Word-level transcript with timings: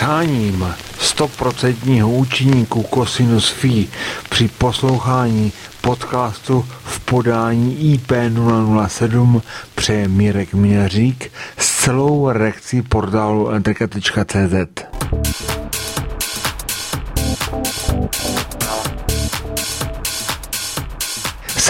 přáním 0.00 0.74
100% 0.98 2.06
účinníku 2.06 2.86
Cosinus 2.94 3.50
Phi 3.50 3.88
při 4.30 4.48
poslouchání 4.48 5.52
podcastu 5.80 6.66
v 6.84 7.00
podání 7.00 7.98
IP007 8.08 9.42
přeje 9.74 10.08
Mirek 10.08 10.54
Měřík 10.54 11.32
s 11.58 11.84
celou 11.84 12.30
redakcí 12.30 12.82
portálu 12.82 13.50
entreka.cz. 13.50 15.49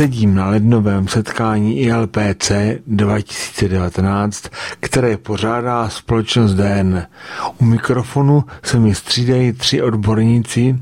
Sedím 0.00 0.34
na 0.34 0.48
lednovém 0.48 1.08
setkání 1.08 1.80
ILPC 1.80 2.52
2019, 2.86 4.44
které 4.80 5.16
pořádá 5.16 5.88
společnost 5.88 6.54
DN. 6.54 6.98
U 7.58 7.64
mikrofonu 7.64 8.44
se 8.62 8.78
mi 8.78 8.94
střídají 8.94 9.52
tři 9.52 9.82
odborníci, 9.82 10.78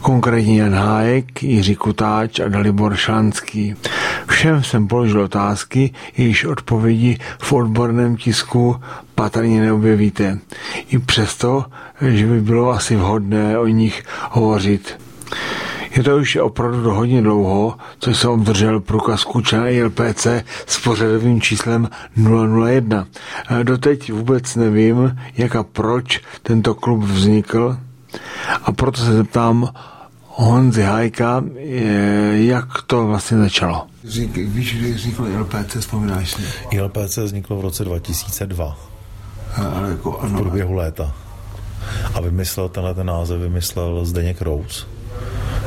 konkrétně 0.00 0.62
Jan 0.62 0.74
Hájek, 0.74 1.42
Jiří 1.42 1.76
Kutáč 1.76 2.40
a 2.40 2.48
Dalibor 2.48 2.96
Šánský. 2.96 3.74
Všem 4.26 4.62
jsem 4.62 4.88
položil 4.88 5.20
otázky, 5.20 5.90
jejichž 6.16 6.44
odpovědi 6.44 7.18
v 7.38 7.52
odborném 7.52 8.16
tisku 8.16 8.76
patrně 9.14 9.60
neobjevíte. 9.60 10.38
I 10.88 10.98
přesto, 10.98 11.64
že 12.00 12.26
by 12.26 12.40
bylo 12.40 12.70
asi 12.70 12.96
vhodné 12.96 13.58
o 13.58 13.66
nich 13.66 14.02
hovořit. 14.30 14.98
Je 15.96 16.02
to 16.02 16.16
už 16.16 16.36
opravdu 16.36 16.90
hodně 16.90 17.22
dlouho, 17.22 17.74
co 17.98 18.10
jsem 18.10 18.30
obdržel 18.30 18.80
průkazku 18.80 19.40
člena 19.40 19.68
ILPC 19.68 20.26
s 20.66 20.78
pořadovým 20.84 21.40
číslem 21.40 21.88
001. 22.66 23.06
Doteď 23.62 24.12
vůbec 24.12 24.56
nevím, 24.56 25.18
jak 25.36 25.56
a 25.56 25.62
proč 25.62 26.20
tento 26.42 26.74
klub 26.74 27.02
vznikl 27.02 27.76
a 28.62 28.72
proto 28.72 29.00
se 29.00 29.12
zeptám 29.12 29.68
Honzi 30.26 30.82
Hajka, 30.82 31.44
jak 32.32 32.82
to 32.86 33.06
vlastně 33.06 33.38
začalo. 33.38 33.86
Řík, 34.04 34.36
víš, 34.36 34.76
kdy 34.76 34.92
vzniklo 34.92 35.26
ILPC, 35.26 35.76
vzpomínáš 35.80 36.30
si? 36.30 36.42
ILPC 36.70 37.16
vzniklo 37.16 37.56
v 37.56 37.60
roce 37.60 37.84
2002. 37.84 38.76
Ale 39.56 39.90
jako, 39.90 40.18
ano, 40.18 40.38
v 40.38 40.42
průběhu 40.42 40.72
léta. 40.72 41.12
A 42.14 42.20
vymyslel 42.20 42.68
tenhle 42.68 42.94
ten 42.94 43.06
název, 43.06 43.40
vymyslel 43.40 44.04
Zdeněk 44.04 44.42
Rose 44.42 44.95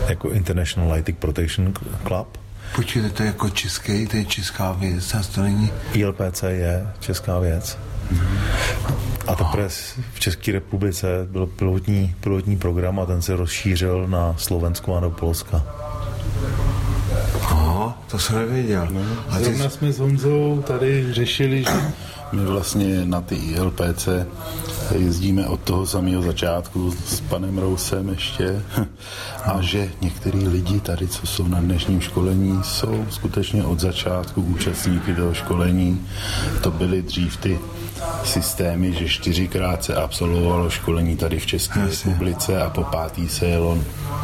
jako 0.10 0.30
International 0.30 0.94
Lighting 0.94 1.18
Protection 1.18 1.74
Club. 2.08 2.38
Počkejte, 2.76 3.10
to 3.10 3.24
je 3.24 3.28
jako 3.28 3.50
český, 3.50 4.08
to 4.08 4.18
je 4.18 4.26
česká 4.26 4.72
věc, 4.72 5.16
a 5.16 5.22
to 5.36 5.42
není... 5.42 5.72
ILPC 5.94 6.44
je 6.44 6.88
česká 7.00 7.40
věc. 7.40 7.78
A 9.28 9.36
teprve 9.36 9.70
v 10.14 10.20
České 10.20 10.52
republice 10.52 11.08
byl 11.32 11.46
pilotní, 11.46 12.16
pilotní 12.20 12.58
program 12.58 13.00
a 13.00 13.06
ten 13.06 13.22
se 13.22 13.36
rozšířil 13.36 14.08
na 14.08 14.36
Slovensko 14.38 14.96
a 14.96 15.00
do 15.00 15.10
Polska. 15.10 15.64
Aha, 17.42 18.02
to 18.12 18.20
jsem 18.20 18.36
nevěděl. 18.36 18.88
No, 18.92 19.02
a 19.30 19.40
zrovna 19.40 19.66
ty... 19.66 19.72
jsme 19.72 19.92
s 19.92 20.00
Honzou 20.00 20.64
tady 20.68 21.14
řešili, 21.14 21.64
že 21.64 21.92
my 22.32 22.46
vlastně 22.46 23.06
na 23.06 23.22
ty 23.22 23.36
ILPC 23.36 24.08
jezdíme 24.96 25.48
od 25.48 25.60
toho 25.60 25.86
samého 25.86 26.22
začátku 26.22 26.92
s 27.06 27.22
panem 27.22 27.58
Rousem 27.58 28.10
ještě 28.10 28.62
a 29.46 29.62
že 29.62 29.90
některý 30.02 30.48
lidi 30.48 30.80
tady, 30.80 31.08
co 31.08 31.28
jsou 31.28 31.48
na 31.48 31.60
dnešním 31.60 32.02
školení, 32.02 32.62
jsou 32.64 33.06
skutečně 33.10 33.64
od 33.64 33.80
začátku 33.80 34.42
účastníky 34.42 35.16
toho 35.16 35.34
školení. 35.34 36.08
To 36.62 36.72
byly 36.72 37.02
dřív 37.02 37.38
ty 37.38 37.60
systémy, 38.24 38.94
že 38.94 39.08
čtyřikrát 39.08 39.84
se 39.84 39.96
absolvovalo 39.96 40.70
školení 40.70 41.18
tady 41.18 41.40
v 41.40 41.46
České 41.46 41.80
Jasně. 41.80 42.12
republice 42.12 42.62
a 42.62 42.70
po 42.70 42.84
pátý 42.84 43.30
se 43.30 43.46
jelo 43.46 43.78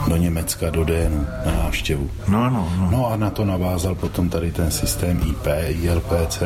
do 0.07 0.17
Německa, 0.17 0.69
do 0.69 0.83
DN 0.83 1.27
na 1.45 1.51
návštěvu. 1.63 2.09
No, 2.27 2.49
no, 2.49 2.73
no. 2.77 2.91
no 2.91 3.07
a 3.11 3.15
na 3.15 3.29
to 3.29 3.45
navázal 3.45 3.95
potom 3.95 4.29
tady 4.29 4.51
ten 4.51 4.71
systém 4.71 5.21
IP, 5.29 5.47
ILPC, 5.67 6.43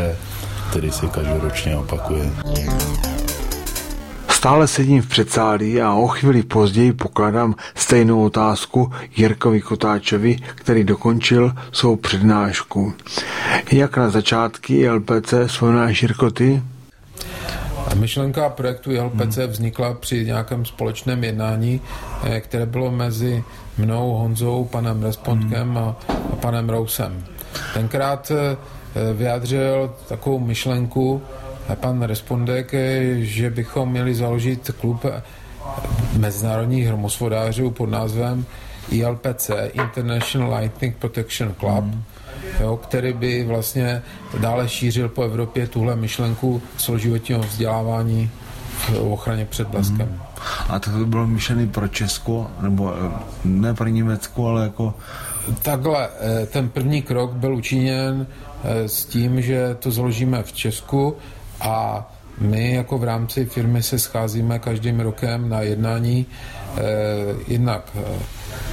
který 0.70 0.92
se 0.92 1.08
každoročně 1.08 1.78
opakuje. 1.78 2.32
Stále 4.40 4.68
sedím 4.68 5.02
v 5.02 5.08
předsálí 5.08 5.82
a 5.82 5.94
o 5.94 6.08
chvíli 6.08 6.44
později 6.44 6.94
pokládám 6.94 7.56
stejnou 7.76 8.24
otázku 8.26 8.94
Jirkovi 9.16 9.62
Kotáčovi, 9.62 10.38
který 10.56 10.84
dokončil 10.84 11.52
svou 11.72 11.96
přednášku. 11.96 12.94
Jak 13.72 13.98
na 13.98 14.10
začátky 14.10 14.80
ILPC 14.80 15.34
vzpomínáš 15.48 16.02
Jirko 16.02 16.32
ty? 16.32 16.62
Myšlenka 17.96 18.50
projektu 18.50 18.92
ILPC 18.92 19.38
hmm. 19.38 19.48
vznikla 19.48 19.94
při 19.94 20.26
nějakém 20.26 20.66
společném 20.66 21.24
jednání, 21.24 21.82
eh, 22.24 22.42
které 22.42 22.66
bylo 22.66 22.92
mezi 22.92 23.44
mnou, 23.78 24.14
Honzou, 24.14 24.66
panem 24.66 25.04
Respondkem 25.04 25.68
hmm. 25.68 25.78
a, 25.78 25.96
a 26.34 26.36
panem 26.36 26.70
Rousem. 26.70 27.24
Tenkrát 27.74 28.32
eh, 28.32 28.58
vyjádřil 29.14 29.94
takovou 30.08 30.40
myšlenku 30.40 31.22
pan 31.76 32.02
Respondek, 32.02 32.72
že 33.18 33.50
bychom 33.50 33.92
měli 33.92 34.16
založit 34.16 34.72
klub 34.80 35.06
mezinárodních 36.18 36.88
hromosvodářů 36.88 37.72
pod 37.72 37.90
názvem 37.90 38.46
ILPC, 38.92 39.52
International 39.74 40.60
Lightning 40.60 40.96
Protection 40.98 41.56
Club, 41.60 41.84
mm. 41.84 42.04
jo, 42.60 42.78
který 42.78 43.14
by 43.14 43.44
vlastně 43.44 44.02
dále 44.40 44.70
šířil 44.70 45.10
po 45.10 45.24
Evropě 45.24 45.68
tuhle 45.68 45.96
myšlenku 45.96 46.62
celoživotního 46.78 47.42
vzdělávání 47.42 48.30
v 48.78 49.12
ochraně 49.12 49.46
před 49.46 49.68
bleskem. 49.68 50.08
Mm. 50.08 50.20
A 50.70 50.80
to 50.80 50.90
by 50.90 51.06
bylo 51.06 51.28
myšlený 51.28 51.68
pro 51.68 51.88
Česko, 51.88 52.48
nebo 52.62 52.94
eh, 52.94 53.12
ne 53.44 53.74
pro 53.74 53.88
Německo, 53.88 54.48
ale 54.48 54.64
jako... 54.64 54.94
Takhle, 55.62 56.10
eh, 56.20 56.46
ten 56.46 56.70
první 56.70 57.02
krok 57.02 57.32
byl 57.32 57.56
učiněn 57.56 58.28
eh, 58.64 58.90
s 58.90 59.06
tím, 59.06 59.42
že 59.42 59.76
to 59.80 59.92
založíme 59.92 60.44
v 60.44 60.54
Česku 60.54 61.16
a 61.62 62.08
my 62.40 62.74
jako 62.74 62.98
v 62.98 63.04
rámci 63.04 63.46
firmy 63.46 63.84
se 63.84 64.00
scházíme 64.00 64.60
každým 64.60 65.00
rokem 65.00 65.50
na 65.50 65.62
jednání 65.62 66.26
eh, 66.26 66.82
jednak 67.48 67.90
eh, 67.96 68.20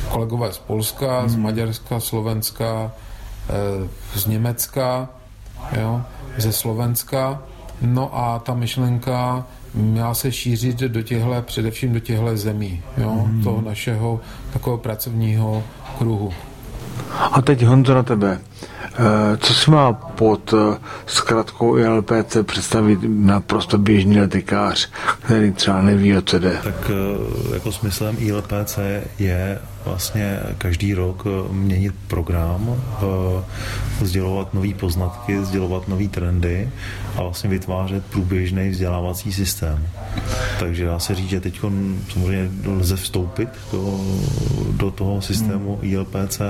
kolegové 0.08 0.52
z 0.52 0.58
Polska, 0.58 1.20
hmm. 1.20 1.28
z 1.28 1.36
Maďarska, 1.36 2.00
Slovenska, 2.00 2.92
eh, 3.48 3.88
z 4.18 4.26
Německa, 4.26 5.08
jo, 5.80 6.02
ze 6.36 6.52
Slovenska. 6.52 7.42
No 7.82 8.18
a 8.18 8.38
ta 8.38 8.54
myšlenka 8.54 9.46
měla 9.74 10.14
se 10.14 10.32
šířit 10.32 10.76
do 10.76 11.02
těchto, 11.02 11.42
především 11.42 11.92
do 11.92 12.00
těchto 12.00 12.36
zemí, 12.36 12.82
jo, 12.98 13.10
hmm. 13.10 13.42
toho 13.42 13.60
našeho 13.60 14.20
takového 14.52 14.78
pracovního 14.78 15.62
kruhu. 15.98 16.32
A 17.32 17.42
teď 17.42 17.62
Honzo 17.62 17.94
na 17.94 18.02
tebe. 18.02 18.40
Eh, 18.98 19.36
co 19.36 19.54
si 19.54 19.70
má 19.70 19.92
pod 19.92 20.52
eh, 20.52 20.78
zkratkou 21.06 21.76
ILPC 21.76 22.36
představit 22.42 22.98
naprosto 23.02 23.78
běžný 23.78 24.20
letikář, 24.20 24.90
který 25.22 25.52
třeba 25.52 25.82
neví, 25.82 26.16
o 26.16 26.22
co 26.22 26.38
jde? 26.38 26.58
Tak 26.64 26.90
eh, 26.90 27.54
jako 27.54 27.72
smyslem 27.72 28.16
ILPC 28.18 28.78
je 29.18 29.58
vlastně 29.84 30.40
každý 30.58 30.94
rok 30.94 31.24
měnit 31.50 31.94
program, 32.06 32.82
sdělovat 34.02 34.54
nové 34.54 34.74
poznatky, 34.74 35.44
sdělovat 35.44 35.88
nové 35.88 36.08
trendy 36.08 36.70
a 37.16 37.22
vlastně 37.22 37.50
vytvářet 37.50 38.06
průběžný 38.06 38.68
vzdělávací 38.68 39.32
systém. 39.32 39.88
Takže 40.60 40.86
dá 40.86 40.98
se 40.98 41.14
říct, 41.14 41.28
že 41.28 41.40
teď 41.40 41.60
samozřejmě 42.12 42.50
lze 42.66 42.96
vstoupit 42.96 43.48
do, 43.72 44.00
do 44.70 44.90
toho 44.90 45.22
systému 45.22 45.78
hmm. 45.82 45.90
ILPC 45.92 46.40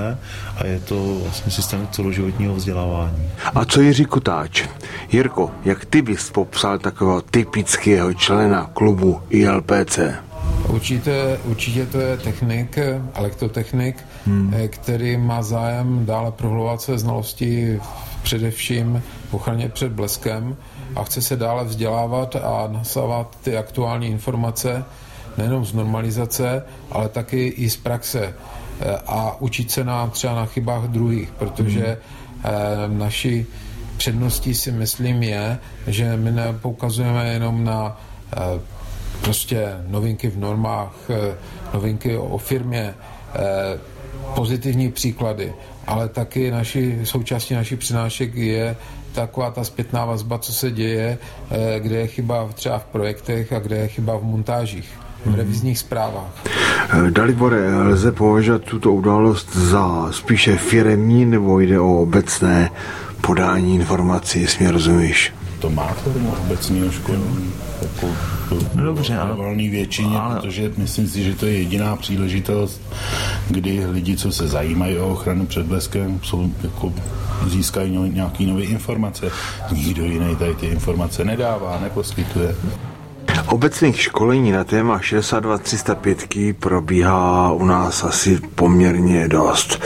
a 0.57 0.65
je 0.65 0.79
to 0.79 1.19
vlastně 1.23 1.51
systém 1.51 1.87
celoživotního 1.97 2.55
vzdělávání. 2.55 3.29
A 3.55 3.65
co 3.65 3.81
Jiří 3.81 4.05
Kutáč? 4.05 4.63
Jirko, 5.11 5.51
jak 5.65 5.85
ty 5.85 6.01
bys 6.01 6.29
popsal 6.29 6.77
takového 6.77 7.21
typického 7.21 8.13
člena 8.13 8.69
klubu 8.73 9.21
ILPC? 9.29 9.99
Určitě, 10.69 11.39
určitě 11.45 11.85
to 11.85 11.99
je 11.99 12.17
technik, 12.17 12.77
elektrotechnik, 13.13 14.03
hmm. 14.25 14.53
Eh, 14.53 14.67
který 14.67 15.17
má 15.17 15.41
zájem 15.41 16.05
dále 16.05 16.31
prohlubovat 16.31 16.81
své 16.81 16.97
znalosti 16.97 17.79
především 18.23 19.03
v 19.29 19.33
ochraně 19.33 19.69
před 19.69 19.91
bleskem 19.91 20.57
a 20.95 21.03
chce 21.03 21.21
se 21.21 21.35
dále 21.35 21.63
vzdělávat 21.63 22.35
a 22.35 22.67
nasávat 22.71 23.37
ty 23.43 23.57
aktuální 23.57 24.07
informace 24.07 24.85
nejenom 25.37 25.65
z 25.65 25.73
normalizace, 25.73 26.63
ale 26.91 27.09
taky 27.09 27.47
i 27.47 27.69
z 27.69 27.77
praxe 27.77 28.33
a 29.07 29.41
učit 29.41 29.71
se 29.71 29.83
nám 29.83 30.09
třeba 30.09 30.35
na 30.35 30.45
chybách 30.45 30.83
druhých, 30.83 31.31
protože 31.31 31.97
hmm. 32.43 32.99
naší 32.99 33.45
předností 33.97 34.53
si 34.53 34.71
myslím 34.71 35.23
je, 35.23 35.59
že 35.87 36.17
my 36.17 36.31
nepoukazujeme 36.31 37.33
jenom 37.33 37.63
na 37.63 37.97
prostě 39.21 39.73
novinky 39.87 40.29
v 40.29 40.37
normách, 40.37 40.93
eh, 41.09 41.35
novinky 41.73 42.17
o 42.17 42.37
firmě, 42.37 42.93
eh, 42.93 43.79
pozitivní 44.35 44.91
příklady, 44.91 45.53
ale 45.87 46.09
taky 46.09 46.51
naši, 46.51 46.99
součástí 47.03 47.53
našich 47.53 47.79
přinášek 47.79 48.35
je 48.35 48.75
taková 49.11 49.51
ta 49.51 49.63
zpětná 49.63 50.05
vazba, 50.05 50.37
co 50.37 50.53
se 50.53 50.71
děje, 50.71 51.17
eh, 51.51 51.79
kde 51.79 51.95
je 51.95 52.07
chyba 52.07 52.49
třeba 52.53 52.79
v 52.79 52.85
projektech 52.85 53.53
a 53.53 53.59
kde 53.59 53.75
je 53.75 53.87
chyba 53.87 54.17
v 54.17 54.23
montážích 54.23 55.06
v 55.25 55.35
revizních 55.35 55.79
zprávách. 55.79 56.43
Dalibore, 57.09 57.75
lze 57.75 58.11
považovat 58.11 58.61
tuto 58.61 58.93
událost 58.93 59.55
za 59.55 60.07
spíše 60.11 60.57
firemní 60.57 61.25
nebo 61.25 61.59
jde 61.59 61.79
o 61.79 62.01
obecné 62.01 62.69
podání 63.21 63.75
informací, 63.75 64.41
jestli 64.41 64.63
mě 64.63 64.71
rozumíš? 64.71 65.33
To 65.59 65.69
má 65.69 65.87
formu 65.87 66.33
obecného 66.45 66.91
školení. 66.91 67.53
Jako 67.81 68.07
No 68.75 68.83
dobře, 68.83 69.17
ale- 69.17 69.35
valný 69.35 69.69
většině, 69.69 70.17
ale- 70.19 70.35
protože 70.41 70.71
myslím 70.77 71.07
si, 71.07 71.23
že 71.23 71.35
to 71.35 71.45
je 71.45 71.57
jediná 71.57 71.95
příležitost, 71.95 72.81
kdy 73.49 73.85
lidi, 73.91 74.17
co 74.17 74.31
se 74.31 74.47
zajímají 74.47 74.97
o 74.97 75.07
ochranu 75.09 75.45
před 75.45 75.65
bleskem, 75.65 76.19
jsou 76.23 76.51
jako 76.63 76.93
získají 77.47 77.95
no- 77.95 78.05
nějaký 78.05 78.45
nové 78.45 78.61
informace. 78.63 79.31
Nikdo 79.71 80.03
jiný 80.05 80.35
tady 80.35 80.55
ty 80.55 80.65
informace 80.65 81.25
nedává, 81.25 81.79
neposkytuje. 81.83 82.55
Obecných 83.47 84.01
školení 84.01 84.51
na 84.51 84.63
téma 84.63 84.99
62 84.99 85.57
305 85.57 86.25
probíhá 86.59 87.51
u 87.51 87.65
nás 87.65 88.03
asi 88.03 88.39
poměrně 88.55 89.27
dost. 89.27 89.81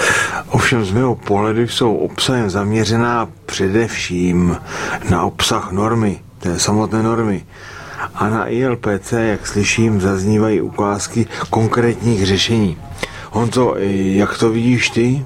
Ovšem 0.50 0.86
z 0.86 0.92
mého 0.92 1.16
pohledu 1.16 1.62
jsou 1.62 1.96
obsahem 1.96 2.50
zaměřená 2.50 3.30
především 3.46 4.58
na 5.10 5.24
obsah 5.24 5.72
normy, 5.72 6.20
té 6.40 6.60
samotné 6.60 7.04
normy. 7.04 7.46
A 8.16 8.30
na 8.30 8.48
ILPC, 8.48 9.12
jak 9.12 9.48
slyším, 9.48 10.02
zaznívají 10.02 10.62
ukázky 10.62 11.28
konkrétních 11.50 12.26
řešení. 12.26 12.78
Honzo, 13.32 13.76
jak 13.96 14.38
to 14.38 14.50
vidíš 14.50 14.90
ty? 14.90 15.26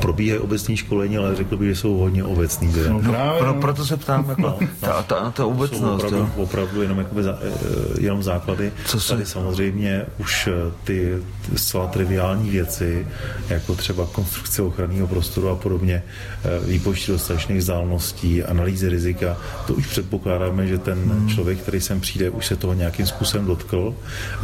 Probíhají 0.00 0.40
obecní 0.40 0.76
školení, 0.76 1.16
ale 1.18 1.36
řekl 1.36 1.56
bych, 1.56 1.68
že 1.68 1.76
jsou 1.76 1.96
hodně 1.98 2.24
obecný. 2.24 2.72
Že? 2.72 2.90
No, 2.90 2.98
právě, 3.00 3.38
Pro, 3.38 3.54
no. 3.54 3.60
proto 3.60 3.84
se 3.86 3.96
ptám 3.96 4.26
jako, 4.28 4.58
ta, 4.80 5.02
ta, 5.02 5.30
to 5.30 5.42
jsou 5.42 5.50
obecnost. 5.50 6.04
opravdu, 6.04 6.28
opravdu 6.36 6.82
jenom, 6.82 6.98
jakoby 6.98 7.22
za, 7.22 7.38
eh, 7.42 8.00
jenom 8.00 8.22
základy. 8.22 8.72
Co 8.86 9.00
se- 9.00 9.12
Tady 9.14 9.26
samozřejmě 9.26 10.06
už 10.18 10.48
ty, 10.84 11.18
ty 11.50 11.58
zcela 11.58 11.86
triviální 11.86 12.50
věci, 12.50 13.06
jako 13.48 13.74
třeba 13.74 14.06
konstrukce 14.12 14.62
ochranného 14.62 15.06
prostoru 15.06 15.48
a 15.48 15.56
podobně, 15.56 16.02
eh, 16.44 16.66
výpočty 16.66 17.12
dostatečných 17.12 17.58
vzdáleností, 17.58 18.42
analýzy 18.42 18.88
rizika, 18.88 19.36
to 19.66 19.74
už 19.74 19.86
předpokládáme, 19.86 20.66
že 20.66 20.78
ten 20.78 20.98
Hmm. 20.98 21.28
člověk, 21.28 21.58
který 21.58 21.80
sem 21.80 22.00
přijde, 22.00 22.30
už 22.30 22.46
se 22.46 22.56
toho 22.56 22.74
nějakým 22.74 23.06
způsobem 23.06 23.46
dotkl. 23.46 23.94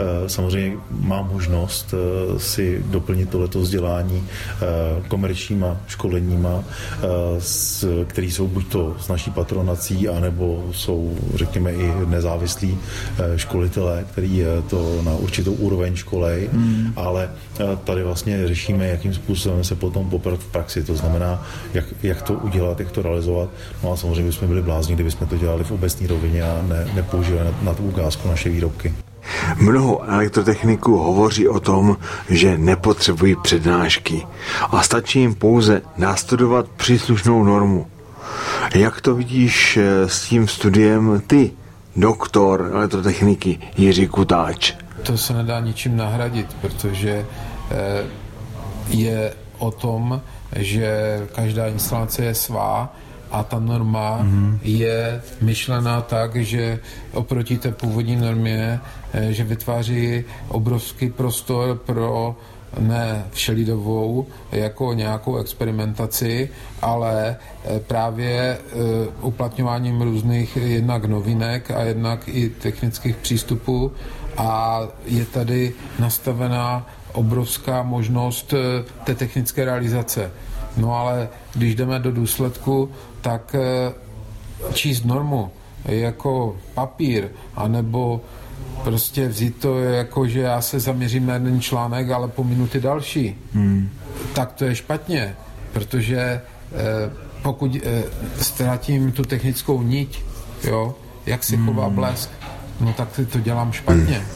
Eh, 0.01 0.29
Samozřejmě 0.29 0.77
má 0.91 1.23
možnost 1.23 1.95
eh, 1.95 2.39
si 2.41 2.83
doplnit 2.87 3.31
tohleto 3.31 3.61
vzdělání 3.61 4.25
eh, 4.63 5.03
komerčníma 5.41 5.77
školeníma, 5.89 6.65
eh, 7.03 8.05
který 8.05 8.31
jsou 8.31 8.49
buď 8.49 8.69
to 8.69 8.97
s 9.01 9.09
naší 9.09 9.31
patronací, 9.31 10.09
anebo 10.09 10.65
jsou, 10.73 11.17
řekněme, 11.35 11.73
i 11.73 11.93
nezávislí 12.07 12.79
eh, 13.19 13.39
školitelé, 13.39 14.05
který 14.13 14.45
to 14.71 15.03
na 15.03 15.15
určitou 15.15 15.53
úroveň 15.53 15.97
školej, 15.97 16.49
hmm. 16.53 16.93
ale 16.97 17.31
eh, 17.61 17.65
tady 17.85 18.03
vlastně 18.03 18.49
řešíme, 18.49 18.89
jakým 18.89 19.15
způsobem 19.15 19.65
se 19.65 19.75
potom 19.75 20.11
poprat 20.11 20.41
v 20.41 20.47
praxi, 20.47 20.85
to 20.85 20.95
znamená, 20.95 21.43
jak, 21.75 21.85
jak 22.03 22.23
to 22.23 22.35
udělat, 22.35 22.81
jak 22.81 22.91
to 22.91 23.03
realizovat. 23.03 23.49
No 23.85 23.93
a 23.93 23.97
samozřejmě 23.97 24.25
bychom 24.25 24.49
byli 24.49 24.63
blázni, 24.63 24.95
kdybychom 24.95 25.27
to 25.27 25.37
dělali 25.37 25.65
v 25.65 25.71
obecné 25.71 26.07
rovině 26.07 26.43
a 26.43 26.63
ne, 26.69 26.89
nepoužívali 26.95 27.45
na, 27.45 27.55
na 27.63 27.75
tu 27.75 27.83
ukázku 27.83 28.29
naše 28.29 28.49
výrobky. 28.49 29.10
Mnoho 29.57 30.11
elektrotechniků 30.11 30.97
hovoří 30.97 31.49
o 31.49 31.61
tom, 31.61 31.97
že 32.29 32.59
nepotřebují 32.59 33.37
přednášky 33.37 34.27
a 34.71 34.83
stačí 34.83 35.21
jim 35.21 35.35
pouze 35.35 35.83
nastudovat 35.97 36.67
příslušnou 36.77 37.45
normu. 37.45 37.87
Jak 38.75 39.01
to 39.01 39.15
vidíš 39.15 39.77
eh, 39.77 40.09
s 40.09 40.23
tím 40.23 40.49
studiem 40.49 41.23
ty, 41.27 41.51
doktor 41.97 42.71
elektrotechniky 42.73 43.59
Jiří 43.77 44.09
Kutáč? 44.09 44.73
To 45.03 45.19
se 45.19 45.35
nedá 45.35 45.61
ničím 45.61 45.97
nahradit, 45.97 46.57
protože 46.61 47.27
eh, 47.71 48.05
je 48.89 49.33
o 49.59 49.71
tom, 49.71 50.21
že 50.57 51.21
každá 51.35 51.67
instalace 51.67 52.25
je 52.25 52.35
svá 52.35 52.95
a 53.31 53.43
ta 53.43 53.59
norma 53.59 54.19
mm-hmm. 54.23 54.59
je 54.63 55.23
myšlená 55.41 56.01
tak, 56.01 56.37
že 56.37 56.79
oproti 57.13 57.59
té 57.59 57.73
původní 57.73 58.17
normě, 58.17 58.81
že 59.31 59.45
vytváří 59.45 60.25
obrovský 60.49 61.11
prostor 61.11 61.77
pro 61.77 62.37
ne 62.79 63.25
všelidovou 63.31 64.27
jako 64.53 64.93
nějakou 64.93 65.37
experimentaci, 65.37 66.51
ale 66.83 67.37
eh, 67.65 67.81
právě 67.81 68.59
eh, 68.59 68.59
uplatňováním 69.21 70.03
různých 70.03 70.57
jednak 70.57 71.05
novinek 71.05 71.71
a 71.71 71.83
jednak 71.83 72.29
i 72.29 72.49
technických 72.49 73.17
přístupů 73.17 73.93
a 74.37 74.81
je 75.07 75.25
tady 75.25 75.73
nastavená 75.99 76.87
obrovská 77.13 77.83
možnost 77.83 78.55
eh, 78.55 78.85
té 79.05 79.15
technické 79.15 79.65
realizace. 79.65 80.31
No 80.77 80.95
ale 80.95 81.29
když 81.55 81.75
jdeme 81.75 81.99
do 81.99 82.13
důsledku, 82.13 82.91
tak 83.21 83.55
eh, 83.55 83.93
číst 84.73 85.05
normu 85.05 85.51
jako 85.85 86.57
papír, 86.75 87.29
anebo 87.57 88.21
prostě 88.85 89.29
vzít 89.29 89.57
to 89.57 89.79
jako, 89.79 90.29
že 90.29 90.41
já 90.41 90.61
se 90.61 90.81
zaměřím 90.81 91.27
na 91.27 91.35
jeden 91.35 91.61
článek, 91.61 92.11
ale 92.11 92.29
po 92.29 92.45
minuty 92.45 92.81
další, 92.81 93.39
hmm. 93.55 93.91
tak 94.33 94.53
to 94.53 94.65
je 94.65 94.75
špatně, 94.75 95.37
protože 95.73 96.19
eh, 96.19 96.41
pokud 97.43 97.77
eh, 97.77 98.03
ztratím 98.41 99.13
tu 99.13 99.23
technickou 99.23 99.83
niť, 99.83 100.23
jo, 100.65 100.95
jak 101.27 101.45
se 101.45 101.57
chová 101.57 101.89
blesk, 101.89 102.31
no 102.81 102.93
tak 102.93 103.15
si 103.15 103.27
to 103.27 103.41
dělám 103.41 103.73
špatně. 103.73 104.27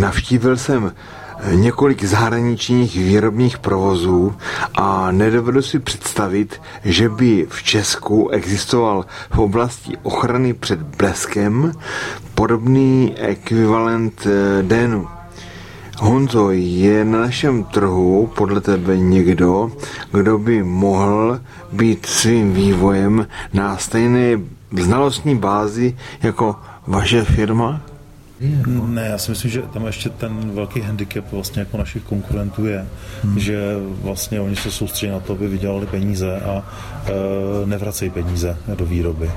Navštívil 0.00 0.56
jsem 0.56 0.92
několik 1.54 2.04
zahraničních 2.04 2.96
výrobních 2.96 3.58
provozů 3.58 4.34
a 4.74 5.12
nedovedu 5.12 5.62
si 5.62 5.78
představit, 5.78 6.60
že 6.84 7.08
by 7.08 7.46
v 7.50 7.62
Česku 7.62 8.28
existoval 8.28 9.06
v 9.30 9.38
oblasti 9.38 9.96
ochrany 10.02 10.54
před 10.54 10.82
bleskem 10.82 11.72
podobný 12.34 13.14
ekvivalent 13.18 14.26
eh, 14.26 14.62
DENu. 14.62 15.08
Honzo, 15.98 16.50
je 16.50 17.04
na 17.04 17.20
našem 17.20 17.64
trhu 17.64 18.30
podle 18.36 18.60
tebe 18.60 18.96
někdo, 18.96 19.72
kdo 20.12 20.38
by 20.38 20.62
mohl 20.62 21.40
být 21.72 22.06
svým 22.06 22.52
vývojem 22.52 23.26
na 23.52 23.76
stejné 23.76 24.40
znalostní 24.72 25.36
bázi 25.36 25.96
jako 26.22 26.56
vaše 26.86 27.24
firma? 27.24 27.80
Ne, 28.86 29.06
já 29.10 29.18
si 29.18 29.30
myslím, 29.30 29.50
že 29.50 29.62
tam 29.62 29.86
ještě 29.86 30.08
ten 30.08 30.50
velký 30.54 30.80
handicap 30.80 31.32
vlastně 31.32 31.60
jako 31.60 31.76
našich 31.76 32.02
konkurentů 32.02 32.66
je, 32.66 32.86
hmm. 33.22 33.38
že 33.38 33.76
vlastně 34.02 34.40
oni 34.40 34.56
se 34.56 34.70
soustředí 34.70 35.12
na 35.12 35.20
to, 35.20 35.32
aby 35.32 35.48
vydělali 35.48 35.86
peníze 35.86 36.40
a 36.40 36.62
e, 37.06 37.66
nevracejí 37.66 38.10
peníze 38.10 38.56
do 38.74 38.86
výroby. 38.86 39.30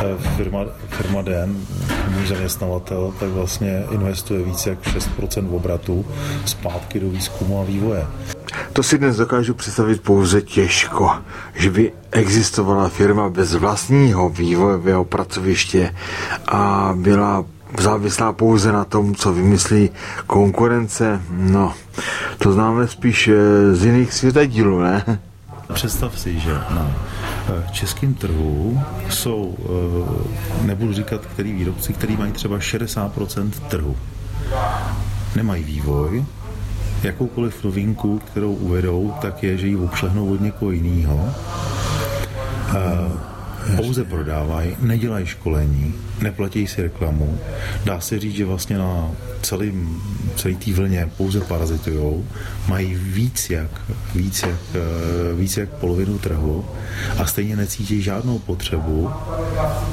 E, 0.00 0.36
firma, 0.36 0.64
firma 0.88 1.22
DN, 1.22 1.56
můj 2.08 2.26
zaměstnavatel, 2.26 3.14
tak 3.20 3.28
vlastně 3.28 3.84
investuje 3.90 4.42
více 4.42 4.70
jak 4.70 4.82
6% 4.82 5.54
obratu 5.54 6.06
zpátky 6.44 7.00
do 7.00 7.10
výzkumu 7.10 7.60
a 7.60 7.64
vývoje. 7.64 8.06
To 8.72 8.82
si 8.82 8.98
dnes 8.98 9.16
dokážu 9.16 9.54
představit 9.54 10.02
pouze 10.02 10.42
těžko, 10.42 11.10
že 11.54 11.70
by 11.70 11.92
existovala 12.10 12.88
firma 12.88 13.28
bez 13.28 13.54
vlastního 13.54 14.28
vývojového 14.28 15.04
pracoviště 15.04 15.94
a 16.48 16.92
byla 16.96 17.44
závislá 17.80 18.32
pouze 18.32 18.72
na 18.72 18.84
tom, 18.84 19.14
co 19.14 19.32
vymyslí 19.32 19.90
konkurence. 20.26 21.20
No, 21.30 21.74
to 22.38 22.52
známe 22.52 22.88
spíš 22.88 23.28
eh, 23.28 23.74
z 23.74 23.84
jiných 23.84 24.12
světadílů, 24.12 24.80
ne? 24.80 25.20
Představ 25.72 26.18
si, 26.18 26.40
že 26.40 26.52
na 26.54 26.90
eh, 27.48 27.72
českém 27.72 28.14
trhu 28.14 28.80
jsou, 29.10 29.56
eh, 30.62 30.66
nebudu 30.66 30.92
říkat, 30.92 31.20
který 31.26 31.52
výrobci, 31.52 31.92
který 31.92 32.16
mají 32.16 32.32
třeba 32.32 32.58
60% 32.58 33.50
trhu. 33.68 33.96
Nemají 35.36 35.64
vývoj, 35.64 36.24
jakoukoliv 37.02 37.64
novinku, 37.64 38.18
kterou 38.18 38.52
uvedou, 38.52 39.14
tak 39.20 39.42
je, 39.42 39.58
že 39.58 39.66
ji 39.66 39.76
obšlehnou 39.76 40.32
od 40.32 40.40
někoho 40.40 40.70
jiného. 40.70 41.34
Pouze 43.76 44.04
prodávají, 44.04 44.76
nedělají 44.80 45.26
školení, 45.26 45.94
neplatí 46.20 46.66
si 46.66 46.82
reklamu. 46.82 47.38
Dá 47.84 48.00
se 48.00 48.18
říct, 48.18 48.34
že 48.34 48.44
vlastně 48.44 48.78
na 48.78 49.10
celý, 49.42 49.72
celý 50.36 50.56
té 50.56 50.72
vlně 50.72 51.10
pouze 51.16 51.40
parazitujou, 51.40 52.24
mají 52.68 52.94
víc 52.94 53.50
jak, 53.50 53.70
víc, 54.14 54.42
jak, 54.42 54.60
eh, 54.74 55.34
víc 55.34 55.56
jak 55.56 55.68
polovinu 55.68 56.18
trhu 56.18 56.64
a 57.18 57.26
stejně 57.26 57.56
necítí 57.56 58.02
žádnou 58.02 58.38
potřebu 58.38 59.10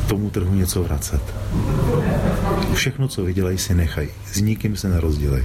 tomu 0.08 0.30
trhu 0.30 0.56
něco 0.56 0.84
vracet. 0.84 1.22
Všechno, 2.74 3.08
co 3.08 3.24
vydělají, 3.24 3.58
si 3.58 3.74
nechají. 3.75 4.10
S 4.34 4.42
nikým 4.42 4.78
se 4.78 4.90
nerozdělají. 4.90 5.44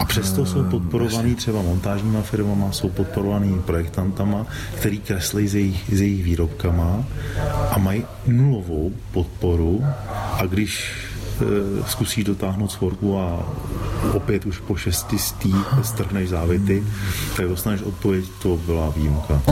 A 0.00 0.04
přesto 0.04 0.46
jsou 0.46 0.64
podporovaný 0.64 1.34
třeba 1.34 1.62
montážníma 1.62 2.22
firmama, 2.22 2.72
jsou 2.72 2.88
podporovaný 2.88 3.60
projektantama, 3.66 4.46
který 4.76 4.98
kreslí 4.98 5.48
s 5.48 5.54
jejich, 5.54 5.84
s 5.92 6.00
jejich 6.00 6.24
výrobkama 6.24 7.04
a 7.70 7.78
mají 7.78 8.04
nulovou 8.26 8.92
podporu 9.12 9.84
a 10.32 10.46
když 10.46 10.92
e, 11.40 11.90
zkusí 11.90 12.24
dotáhnout 12.24 12.72
svorku 12.72 13.18
a 13.18 13.46
opět 14.12 14.46
už 14.46 14.58
po 14.58 14.76
šestistý 14.76 15.54
strhneš 15.82 16.28
závity, 16.28 16.82
tak 17.36 17.48
dostaneš 17.48 17.82
odpověď, 17.82 18.24
to 18.42 18.56
byla 18.66 18.90
výjimka. 18.90 19.42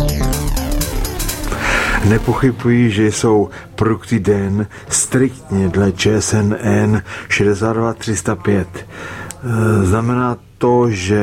Nepochybuji, 2.04 2.90
že 2.90 3.12
jsou 3.12 3.48
produkty 3.74 4.20
den 4.20 4.66
striktně 4.88 5.68
dle 5.68 5.92
ČSNN 5.92 7.02
62305. 7.28 8.86
E, 9.42 9.84
znamená 9.86 10.36
to, 10.58 10.90
že 10.90 11.22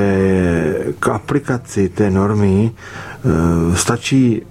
k 1.00 1.08
aplikaci 1.08 1.90
té 1.90 2.12
normy 2.12 2.72
e, 2.72 3.78
stačí 3.78 4.42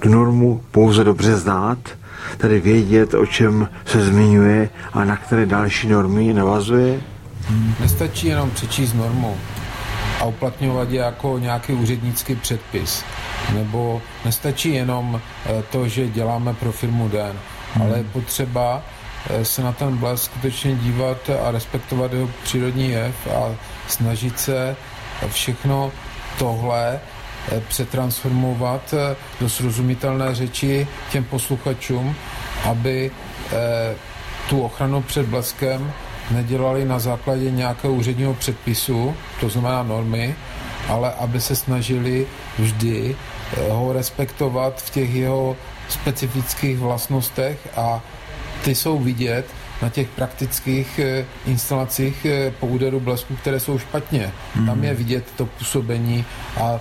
tu 0.00 0.08
normu 0.08 0.60
pouze 0.70 1.04
dobře 1.04 1.36
znát, 1.36 1.78
tedy 2.36 2.60
vědět, 2.60 3.14
o 3.14 3.26
čem 3.26 3.68
se 3.84 4.04
zmiňuje 4.04 4.70
a 4.92 5.04
na 5.04 5.16
které 5.16 5.46
další 5.46 5.88
normy 5.88 6.34
navazuje? 6.34 7.00
Nestačí 7.80 8.26
jenom 8.26 8.50
přečíst 8.50 8.92
normu 8.92 9.36
a 10.20 10.24
uplatňovat 10.24 10.90
je 10.90 11.00
jako 11.00 11.38
nějaký 11.38 11.72
úřednický 11.72 12.34
předpis. 12.34 13.04
Nebo 13.54 14.02
nestačí 14.24 14.74
jenom 14.74 15.20
eh, 15.46 15.62
to, 15.70 15.88
že 15.88 16.08
děláme 16.08 16.54
pro 16.54 16.72
firmu 16.72 17.08
den, 17.08 17.36
hmm. 17.74 17.82
ale 17.82 17.98
je 17.98 18.04
potřeba 18.04 18.82
eh, 18.82 19.01
se 19.42 19.62
na 19.62 19.72
ten 19.72 19.96
blesk 19.96 20.24
skutečně 20.32 20.74
dívat 20.74 21.30
a 21.46 21.50
respektovat 21.50 22.12
jeho 22.12 22.30
přírodní 22.42 22.90
jev 22.90 23.14
a 23.26 23.54
snažit 23.88 24.40
se 24.40 24.76
všechno 25.28 25.92
tohle 26.38 27.00
eh, 27.52 27.60
přetransformovat 27.68 28.94
do 29.40 29.48
srozumitelné 29.48 30.34
řeči 30.34 30.86
těm 31.10 31.24
posluchačům, 31.24 32.14
aby 32.64 33.10
tu 34.48 34.62
ochranu 34.62 35.02
před 35.02 35.26
bleskem 35.26 35.92
nedělali 36.30 36.84
na 36.84 36.98
základě 36.98 37.50
nějakého 37.50 37.94
úředního 37.94 38.34
předpisu, 38.34 39.16
to 39.40 39.48
znamená 39.48 39.82
normy, 39.82 40.34
ale 40.88 41.12
aby 41.12 41.40
se 41.40 41.56
snažili 41.56 42.26
vždy 42.58 43.16
eh, 43.16 43.70
ho 43.70 43.92
respektovat 43.92 44.82
v 44.82 44.90
těch 44.90 45.14
jeho 45.14 45.56
specifických 45.88 46.78
vlastnostech 46.78 47.58
a 47.76 48.00
ty 48.64 48.74
jsou 48.74 48.98
vidět 48.98 49.46
na 49.82 49.88
těch 49.88 50.08
praktických 50.08 50.98
eh, 50.98 51.24
instalacích 51.46 52.24
eh, 52.24 52.52
po 52.60 52.66
úderu 52.66 53.00
blesku, 53.00 53.36
které 53.36 53.60
jsou 53.60 53.78
špatně. 53.78 54.32
Mm. 54.56 54.66
Tam 54.66 54.84
je 54.84 54.94
vidět 54.94 55.24
to 55.36 55.46
působení 55.46 56.24
a 56.60 56.80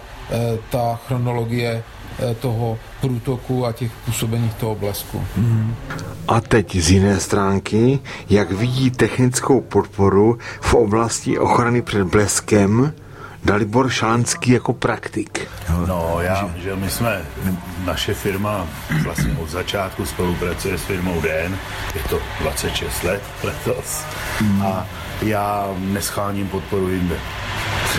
ta 0.70 1.00
chronologie 1.08 1.84
Eh, 2.20 2.36
toho 2.36 2.78
průtoku 3.02 3.66
a 3.66 3.72
těch 3.72 3.92
působení 4.06 4.52
toho 4.60 4.76
blesku. 4.76 5.22
Mm. 5.38 5.76
A 6.28 6.42
teď 6.42 6.76
z 6.76 6.92
jiné 6.92 7.20
stránky, 7.20 8.00
jak 8.30 8.52
vidí 8.52 8.92
technickou 8.92 9.62
podporu 9.62 10.38
v 10.62 10.74
oblasti 10.74 11.40
ochrany 11.40 11.82
před 11.82 12.08
bleskem 12.08 12.94
Dalibor 13.46 13.90
Šalanský 13.90 14.52
jako 14.52 14.74
praktik. 14.74 15.48
No, 15.88 16.18
já, 16.22 16.50
že 16.58 16.76
my 16.76 16.90
jsme, 16.90 17.22
naše 17.86 18.14
firma 18.14 18.68
vlastně 19.04 19.38
od 19.42 19.50
začátku 19.50 20.06
spolupracuje 20.06 20.78
s 20.78 20.82
firmou 20.82 21.22
DN, 21.22 21.56
je 21.96 22.02
to 22.10 22.20
26 22.42 23.04
let 23.04 23.22
letos 23.44 24.04
a 24.64 24.86
já 25.22 25.68
nescháním 25.78 26.48
podporu 26.48 26.90
jinde. 26.90 27.16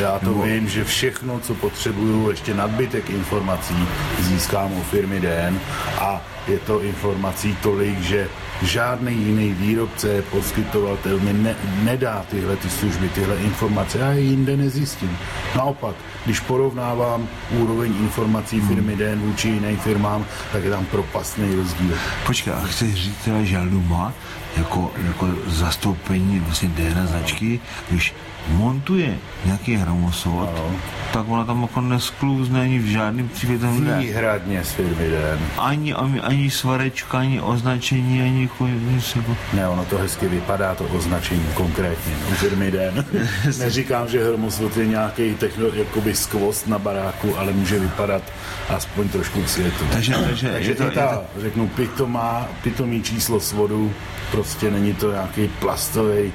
Já 0.00 0.18
to 0.18 0.26
no. 0.26 0.42
vím, 0.42 0.68
že 0.68 0.84
všechno, 0.84 1.40
co 1.40 1.54
potřebuju, 1.54 2.30
ještě 2.30 2.54
nadbytek 2.54 3.10
informací, 3.10 3.76
získám 4.20 4.72
u 4.72 4.82
firmy 4.82 5.20
DN 5.20 5.58
a 5.98 6.20
je 6.48 6.58
to 6.58 6.82
informací 6.82 7.56
tolik, 7.62 8.00
že 8.00 8.28
žádný 8.62 9.12
jiný 9.12 9.52
výrobce, 9.52 10.22
poskytovatel 10.22 11.20
mi 11.20 11.32
ne, 11.32 11.54
nedá 11.82 12.24
tyhle 12.30 12.56
ty 12.56 12.70
služby, 12.70 13.08
tyhle 13.08 13.36
informace. 13.36 13.98
Já 13.98 14.10
je 14.10 14.20
jinde 14.20 14.56
nezjistím. 14.56 15.18
Naopak, 15.56 15.94
když 16.24 16.40
porovnávám 16.40 17.28
úroveň 17.50 17.94
informací 18.00 18.60
firmy 18.60 18.96
DN 18.96 19.20
vůči 19.20 19.48
jiným 19.48 19.76
firmám, 19.76 20.24
tak 20.52 20.64
je 20.64 20.70
tam 20.70 20.84
propastný 20.84 21.54
rozdíl. 21.54 21.94
Počkej, 22.26 22.52
a 22.52 22.60
chceš 22.60 22.94
říct 22.94 23.24
teda, 23.24 23.42
že 23.42 23.58
Luma 23.58 24.12
jako, 24.56 24.90
jako 25.06 25.28
zastoupení 25.46 26.40
vlastně 26.40 26.68
DN 26.68 27.06
značky, 27.06 27.60
když 27.90 28.14
montuje 28.48 29.18
nějaký 29.44 29.76
hromosvod, 29.76 30.48
no. 30.56 30.70
tak 31.12 31.28
ona 31.28 31.44
tam 31.44 31.62
jako 31.62 31.80
nesklouzne 31.80 32.60
ani 32.60 32.78
v 32.78 32.86
žádném 32.86 33.28
případě. 33.28 33.66
Výhradně 33.98 34.64
z 34.64 34.72
firmy 34.72 35.10
den. 35.10 35.38
Ani, 35.58 35.94
ani, 35.94 36.20
ani 36.20 36.50
svarečka, 36.50 37.18
ani 37.18 37.40
označení, 37.40 38.22
ani 38.22 38.48
nic. 38.90 39.16
Jako... 39.16 39.36
Ne, 39.52 39.68
ono 39.68 39.84
to 39.84 39.98
hezky 39.98 40.28
vypadá, 40.28 40.74
to 40.74 40.84
označení 40.84 41.46
konkrétně 41.54 42.12
u 42.30 42.34
firmy 42.34 42.70
den. 42.70 43.04
Neříkám, 43.58 44.08
že 44.08 44.24
hromosvod 44.24 44.76
je 44.76 44.86
nějaký 44.86 45.34
techno, 45.34 45.66
jakoby 45.74 46.14
skvost 46.14 46.68
na 46.68 46.78
baráku, 46.78 47.38
ale 47.38 47.52
může 47.52 47.78
vypadat 47.78 48.22
aspoň 48.68 49.08
trošku 49.08 49.42
k 49.42 49.48
světu. 49.48 49.84
Takže, 49.92 50.14
takže, 50.28 50.52
takže 50.52 50.74
to, 50.74 50.90
ta, 50.90 51.22
to... 51.34 51.40
řeknu, 51.40 51.68
pitomá, 51.68 52.48
pitomý 52.62 53.02
číslo 53.02 53.40
svodu, 53.40 53.92
prostě 54.30 54.70
není 54.70 54.94
to 54.94 55.12
nějaký 55.12 55.48
plastový 55.48 56.32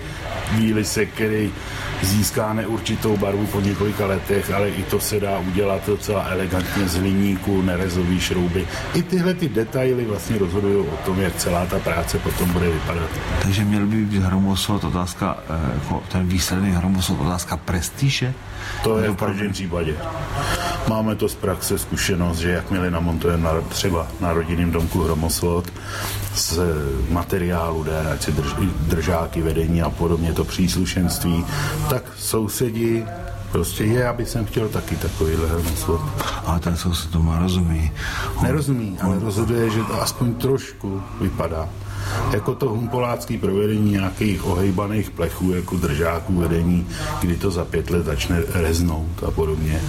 výlisek, 0.51 1.09
který 1.09 1.51
získá 2.01 2.53
neurčitou 2.53 3.17
barvu 3.17 3.47
po 3.47 3.61
několika 3.61 4.05
letech, 4.05 4.51
ale 4.51 4.69
i 4.69 4.83
to 4.83 4.99
se 4.99 5.19
dá 5.19 5.39
udělat 5.39 5.87
docela 5.87 6.25
elegantně 6.29 6.87
z 6.87 6.95
hliníku, 6.95 7.61
nerezový 7.61 8.19
šrouby. 8.19 8.67
I 8.93 9.03
tyhle 9.03 9.33
ty 9.33 9.49
detaily 9.49 10.05
vlastně 10.05 10.37
rozhodují 10.37 10.87
o 10.87 10.97
tom, 11.05 11.19
jak 11.21 11.35
celá 11.35 11.65
ta 11.65 11.79
práce 11.79 12.19
potom 12.19 12.49
bude 12.53 12.69
vypadat. 12.69 13.09
Takže 13.41 13.65
měl 13.65 13.85
by 13.85 14.05
být 14.05 14.23
hromosvod 14.23 14.83
otázka, 14.83 15.37
eh, 15.49 15.71
jako 15.73 16.03
ten 16.11 16.27
výsledný 16.27 16.71
hromosvod 16.71 17.21
otázka 17.21 17.57
prestiže? 17.57 18.33
To 18.83 18.99
je 18.99 19.11
v 19.11 19.15
každém 19.15 19.51
případě. 19.51 19.95
Máme 20.87 21.15
to 21.15 21.29
z 21.29 21.35
praxe 21.35 21.77
zkušenost, 21.77 22.37
že 22.37 22.51
jakmile 22.51 22.91
namontujeme 22.91 23.43
na, 23.43 23.61
třeba 23.61 24.07
na 24.19 24.33
rodinném 24.33 24.71
domku 24.71 25.03
hromosvod 25.03 25.71
z 26.35 26.59
materiálu, 27.09 27.83
D, 27.83 28.11
ať 28.11 28.23
si 28.23 28.31
drž, 28.31 28.53
držáky, 28.79 29.41
vedení 29.41 29.81
a 29.81 29.89
podobně, 29.89 30.33
to 30.33 30.43
příslušenství, 30.43 31.45
tak 31.89 32.03
sousedi 32.17 33.05
Prostě 33.51 33.83
je, 33.83 34.07
aby 34.07 34.25
jsem 34.25 34.45
chtěl 34.45 34.69
taky 34.69 34.95
takovýhle 34.95 35.47
hromosvod. 35.47 36.01
A 36.45 36.59
ten 36.59 36.77
soused 36.77 37.11
to 37.11 37.19
má 37.19 37.39
rozumí. 37.39 37.91
Nerozumí, 38.43 38.97
ale 39.01 39.19
rozhoduje, 39.19 39.69
že 39.69 39.83
to 39.83 40.01
aspoň 40.01 40.35
trošku 40.35 41.03
vypadá 41.21 41.69
jako 42.31 42.55
to 42.55 42.69
humpolácký 42.69 43.37
provedení 43.37 43.91
nějakých 43.91 44.45
ohejbaných 44.45 45.09
plechů, 45.09 45.51
jako 45.51 45.77
držáků 45.77 46.35
vedení, 46.35 46.87
kdy 47.21 47.35
to 47.37 47.51
za 47.51 47.65
pět 47.65 47.89
let 47.89 48.05
začne 48.05 48.43
reznout 48.53 49.23
a 49.27 49.31
podobně, 49.31 49.81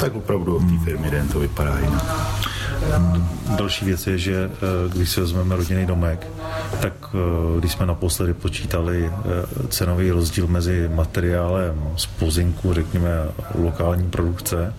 tak 0.00 0.14
opravdu 0.14 0.58
v 0.58 0.78
té 0.78 0.84
firmě 0.84 1.10
den 1.10 1.28
to 1.28 1.40
vypadá 1.40 1.78
jinak. 1.78 2.04
Další 3.56 3.84
věc 3.84 4.06
je, 4.06 4.18
že 4.18 4.50
eh, 4.52 4.88
když 4.94 5.10
si 5.10 5.20
vezmeme 5.20 5.56
rodinný 5.56 5.86
domek, 5.86 6.26
tak 6.80 6.92
eh, 7.14 7.58
když 7.58 7.72
jsme 7.72 7.86
naposledy 7.86 8.34
počítali 8.34 9.10
eh, 9.12 9.68
cenový 9.68 10.10
rozdíl 10.10 10.46
mezi 10.46 10.90
materiálem 10.94 11.82
z 11.96 12.06
pozinku, 12.06 12.72
řekněme, 12.72 13.10
lokální 13.54 14.10
produkce 14.10 14.74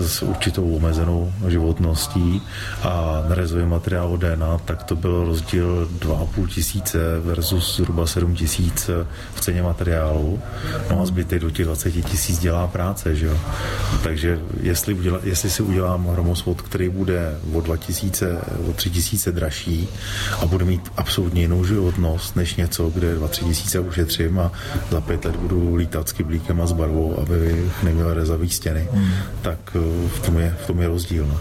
s 0.00 0.22
určitou 0.22 0.76
omezenou 0.76 1.32
životností 1.48 2.42
a 2.82 3.24
nerezový 3.28 3.66
materiál 3.66 4.12
od 4.12 4.20
DNA, 4.20 4.58
tak 4.64 4.82
to 4.82 4.96
byl 4.96 5.24
rozdíl 5.24 5.88
2,5 5.98 6.46
tisíce 6.46 6.98
versus 7.20 7.76
zhruba 7.76 8.06
7 8.06 8.34
tisíc 8.34 8.90
v 9.34 9.40
ceně 9.40 9.62
materiálu. 9.62 10.40
No 10.90 11.02
a 11.02 11.06
zbytek 11.06 11.42
do 11.42 11.50
těch 11.50 11.66
20 11.66 11.90
tisíc 11.90 12.38
dělá 12.38 12.66
práce, 12.66 13.16
že 13.16 13.26
jo. 13.26 13.38
Takže 14.02 14.40
jestli, 14.60 14.94
uděla, 14.94 15.18
jestli 15.22 15.50
si 15.50 15.62
udělám 15.62 16.06
hromosvod, 16.06 16.62
který 16.62 16.88
bude 16.88 17.19
o 17.52 17.60
2000, 17.60 18.38
o 18.68 18.72
3000 18.72 19.32
dražší 19.32 19.88
a 20.40 20.46
bude 20.46 20.64
mít 20.64 20.92
absolutně 20.96 21.42
jinou 21.42 21.64
životnost 21.64 22.36
než 22.36 22.56
něco, 22.56 22.90
kde 22.90 23.18
2-3 23.18 23.44
tisíce 23.44 23.80
ušetřím 23.80 24.38
a 24.38 24.52
za 24.90 25.00
pět 25.00 25.24
let 25.24 25.36
budu 25.36 25.74
lítat 25.74 26.08
s 26.08 26.12
kyblíkem 26.12 26.60
a 26.60 26.66
s 26.66 26.72
barvou, 26.72 27.18
aby 27.18 27.66
neměl 27.82 28.14
rezavý 28.14 28.50
stěny, 28.50 28.88
hmm. 28.92 29.10
tak 29.42 29.58
eh, 29.74 30.08
v 30.08 30.20
tom 30.20 30.38
je, 30.38 30.56
v 30.64 30.66
tom 30.66 30.80
je 30.80 30.88
rozdíl. 30.88 31.26
No. 31.26 31.40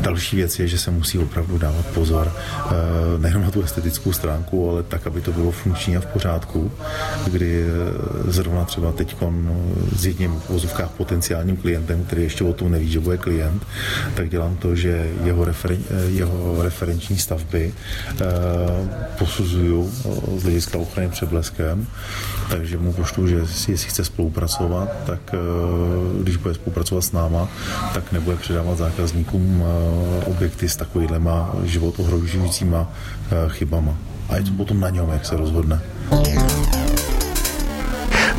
Další 0.00 0.36
věc 0.36 0.58
je, 0.58 0.68
že 0.68 0.78
se 0.78 0.90
musí 0.90 1.18
opravdu 1.18 1.58
dávat 1.58 1.86
pozor 1.86 2.32
eh, 2.32 2.72
nejenom 3.18 3.42
na 3.42 3.50
tu 3.50 3.62
estetickou 3.62 4.12
stránku, 4.12 4.70
ale 4.70 4.82
tak, 4.82 5.06
aby 5.06 5.20
to 5.20 5.32
bylo 5.32 5.50
funkční 5.50 5.96
a 5.96 6.00
v 6.00 6.06
pořádku, 6.06 6.72
kdy 7.32 7.64
eh, 7.64 8.30
zrovna 8.30 8.64
třeba 8.64 8.92
teď 8.92 9.16
s 9.96 10.06
jedním 10.06 10.40
v 10.40 10.48
vozovkách 10.48 10.90
potenciálním 10.90 11.56
klientem, 11.56 12.04
který 12.04 12.22
ještě 12.22 12.44
o 12.44 12.52
tom 12.52 12.70
neví, 12.70 12.90
že 12.90 13.00
bude 13.00 13.16
klient, 13.16 13.66
tak 14.14 14.28
dělám 14.28 14.56
to, 14.56 14.76
že 14.76 15.10
jeho, 15.24 15.44
referen, 15.44 15.78
jeho 16.08 16.62
referenční 16.62 17.18
stavby 17.18 17.74
posuzuju 19.18 19.92
z 20.36 20.42
hlediska 20.42 20.78
ochrany 20.78 21.08
před 21.08 21.28
bleskem, 21.28 21.86
takže 22.50 22.78
mu 22.78 22.92
pošlu, 22.92 23.28
že 23.28 23.36
jestli 23.68 23.76
chce 23.76 24.04
spolupracovat, 24.04 24.88
tak 25.06 25.20
když 26.22 26.36
bude 26.36 26.54
spolupracovat 26.54 27.02
s 27.02 27.12
náma, 27.12 27.48
tak 27.94 28.12
nebude 28.12 28.36
předávat 28.36 28.78
zákazníkům 28.78 29.64
objekty 30.26 30.68
s 30.68 30.76
takovýhlema 30.76 31.54
život 31.64 31.98
ohrožujícíma 31.98 32.92
chybama. 33.48 33.94
A 34.28 34.36
je 34.36 34.42
to 34.42 34.50
potom 34.56 34.80
na 34.80 34.90
něm, 34.90 35.08
jak 35.08 35.26
se 35.26 35.36
rozhodne. 35.36 35.80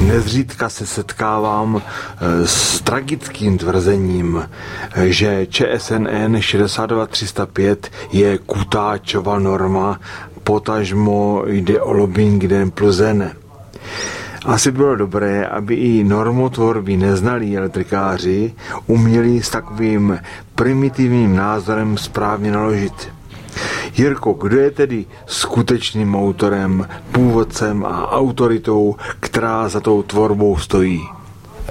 Nezřídka 0.08 0.70
se 0.70 0.86
setkávám 0.86 1.82
eh, 1.82 2.48
s 2.48 2.82
tragickým 2.82 3.58
tvrzením, 3.58 4.50
že 4.96 5.48
ČSNN 5.50 6.38
62305 6.40 7.92
je 8.12 8.38
kutáčova 8.38 9.40
norma, 9.40 10.00
potažmo 10.44 11.44
jde 11.48 11.82
o 11.82 11.92
lobbying 11.94 12.48
den 12.48 12.72
N. 13.04 13.32
Asi 14.46 14.72
bylo 14.72 14.96
dobré, 14.96 15.46
aby 15.46 15.76
i 15.76 16.04
normotvorby 16.04 16.98
neznalí 16.98 17.58
elektrikáři 17.58 18.54
uměli 18.88 19.44
s 19.44 19.50
takovým 19.50 20.20
primitivním 20.56 21.36
názorem 21.36 21.98
správně 21.98 22.52
naložit. 22.52 23.19
Jirko, 24.00 24.34
kdo 24.34 24.60
je 24.60 24.72
tedy 24.72 25.06
skutečným 25.26 26.16
autorem, 26.16 26.88
původcem 27.12 27.86
a 27.86 28.12
autoritou, 28.12 28.96
která 29.20 29.70
za 29.70 29.80
tou 29.80 30.04
tvorbou 30.04 30.58
stojí? 30.58 31.02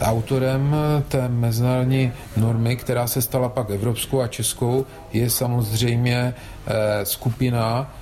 Autorem 0.00 0.76
té 1.08 1.28
mezinárodní 1.28 2.12
normy, 2.36 2.76
která 2.76 3.06
se 3.06 3.22
stala 3.22 3.48
pak 3.48 3.70
evropskou 3.70 4.20
a 4.20 4.28
českou, 4.28 4.86
je 5.12 5.30
samozřejmě 5.30 6.34
eh, 6.66 7.04
skupina 7.04 7.90
Eh, 7.90 7.97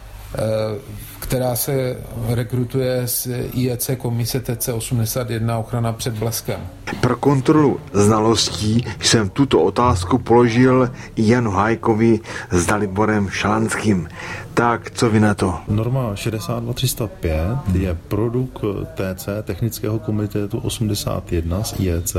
která 1.20 1.56
se 1.56 1.96
rekrutuje 2.28 3.08
z 3.08 3.28
IEC 3.52 3.90
komise 3.98 4.38
TC81 4.38 5.58
ochrana 5.58 5.92
před 5.92 6.14
bleskem. 6.14 6.60
Pro 7.00 7.16
kontrolu 7.16 7.80
znalostí 7.92 8.84
jsem 9.00 9.28
tuto 9.28 9.60
otázku 9.60 10.18
položil 10.18 10.90
Janu 11.16 11.50
Hajkovi 11.50 12.20
s 12.50 12.66
Daliborem 12.66 13.28
Šalanským. 13.28 14.08
Tak, 14.56 14.90
co 14.90 15.10
vy 15.10 15.20
na 15.20 15.34
to? 15.34 15.54
Norma 15.68 16.16
62305 16.16 17.58
hmm. 17.66 17.82
je 17.82 17.94
produkt 18.08 18.64
TC, 18.94 19.28
Technického 19.42 19.98
komitetu 19.98 20.58
81 20.58 21.64
z 21.64 21.80
IEC 21.80 22.16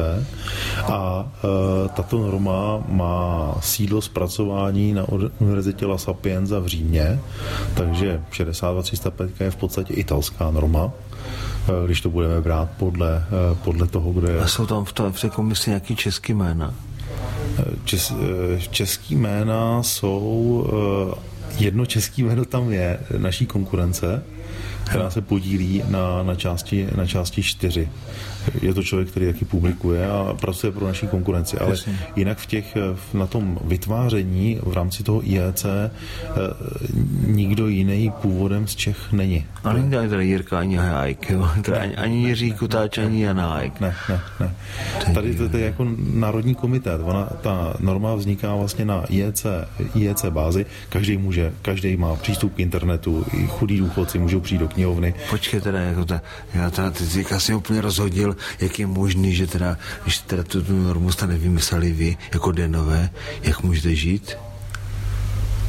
a 0.86 1.28
e, 1.86 1.90
tato 1.90 2.18
norma 2.18 2.84
má 2.88 3.56
sídlo 3.62 4.02
zpracování 4.02 4.94
na 4.94 5.06
Univerzitě 5.40 5.86
La 5.86 5.98
Sapienza 5.98 6.60
v 6.60 6.68
Římě, 6.68 7.20
takže 7.74 8.22
62305 8.32 9.42
je 9.42 9.52
v 9.52 9.56
podstatě 9.56 9.94
italská 9.94 10.52
norma 10.52 10.92
e, 11.84 11.86
když 11.86 12.02
to 12.02 12.10
budeme 12.10 12.42
brát 12.42 12.70
podle, 12.78 13.18
e, 13.18 13.56
podle 13.56 13.88
toho, 13.88 14.12
kde 14.14 14.32
je. 14.32 14.42
A 14.42 14.48
jsou 14.48 14.66
tam 14.66 14.86
v, 14.86 14.94
tom, 14.94 15.14
v 15.14 15.22
té 15.22 15.30
komisi 15.30 15.70
nějaký 15.70 15.96
český 15.96 16.34
jména? 16.34 16.74
Čes, 17.84 18.14
český 18.72 19.16
jména 19.16 19.84
jsou 19.84 20.68
jedno 21.60 21.86
český 21.86 22.24
jméno 22.24 22.46
tam 22.46 22.72
je, 22.72 23.00
naší 23.18 23.46
konkurence, 23.46 24.24
která 24.88 25.10
se 25.10 25.22
podílí 25.22 25.84
na, 25.88 26.24
na, 26.24 26.36
části, 26.36 26.88
na 26.96 27.06
části 27.08 27.44
čtyři 27.44 27.90
je 28.62 28.74
to 28.74 28.84
člověk, 28.84 29.10
který 29.10 29.26
taky 29.26 29.46
publikuje 29.46 30.08
a 30.08 30.36
pracuje 30.42 30.72
pro 30.72 30.88
naší 30.88 31.08
konkurenci, 31.08 31.58
ale 31.58 31.70
Jasně. 31.70 32.00
jinak 32.16 32.38
v 32.38 32.46
těch, 32.46 32.78
na 33.14 33.28
tom 33.28 33.60
vytváření 33.64 34.60
v 34.64 34.74
rámci 34.74 35.04
toho 35.04 35.30
IEC 35.30 35.66
eh, 35.66 35.90
nikdo 37.28 37.68
jiný 37.68 38.12
původem 38.22 38.68
z 38.68 38.76
Čech 38.76 39.12
není. 39.12 39.46
A 39.64 39.74
není 39.74 40.10
tady 40.10 40.28
Jirka 40.28 40.60
ani 40.60 40.76
Hajk, 40.76 41.32
ani, 41.80 41.96
ani 41.96 42.28
Jiří 42.28 42.52
Kutáč, 42.52 42.98
ani 42.98 43.24
Jan 43.24 43.40
Hajk. 43.40 43.80
Ne, 43.80 43.96
ne, 44.10 44.22
ne. 44.40 44.56
Tady 45.14 45.36
to, 45.36 45.50
to 45.50 45.58
je 45.58 45.66
jako 45.66 45.88
národní 46.14 46.56
komitét. 46.56 47.02
Ona, 47.04 47.30
ta 47.42 47.74
norma 47.80 48.16
vzniká 48.16 48.56
vlastně 48.56 48.86
na 48.86 49.04
IEC, 49.10 49.46
IEC 49.96 50.26
bázi. 50.30 50.66
Každý 50.90 51.18
může, 51.18 51.54
každý 51.62 51.98
má 51.98 52.16
přístup 52.16 52.56
k 52.56 52.60
internetu, 52.60 53.26
i 53.34 53.48
chudí 53.48 53.78
důchodci 53.78 54.20
můžou 54.20 54.40
přijít 54.40 54.60
do 54.60 54.68
knihovny. 54.78 55.14
Počkej 55.30 55.62
teda, 55.62 55.80
jako 55.80 56.06
ta, 56.06 56.22
já 56.54 56.70
teda 56.70 56.92
teď 56.92 57.32
asi 57.32 57.54
úplně 57.54 57.82
rozhodil, 57.82 58.38
jak 58.62 58.80
je 58.80 58.88
možný, 58.88 59.34
že 59.36 59.48
teda, 59.48 59.78
když 60.04 60.18
teda 60.30 60.44
tu, 60.44 60.62
tu 60.62 60.84
normu 60.84 61.12
jste 61.12 61.28
nevymysleli 61.28 61.92
vy, 61.92 62.18
jako 62.34 62.52
denové, 62.52 63.10
jak 63.42 63.64
můžete 63.64 63.96
žít? 63.96 64.38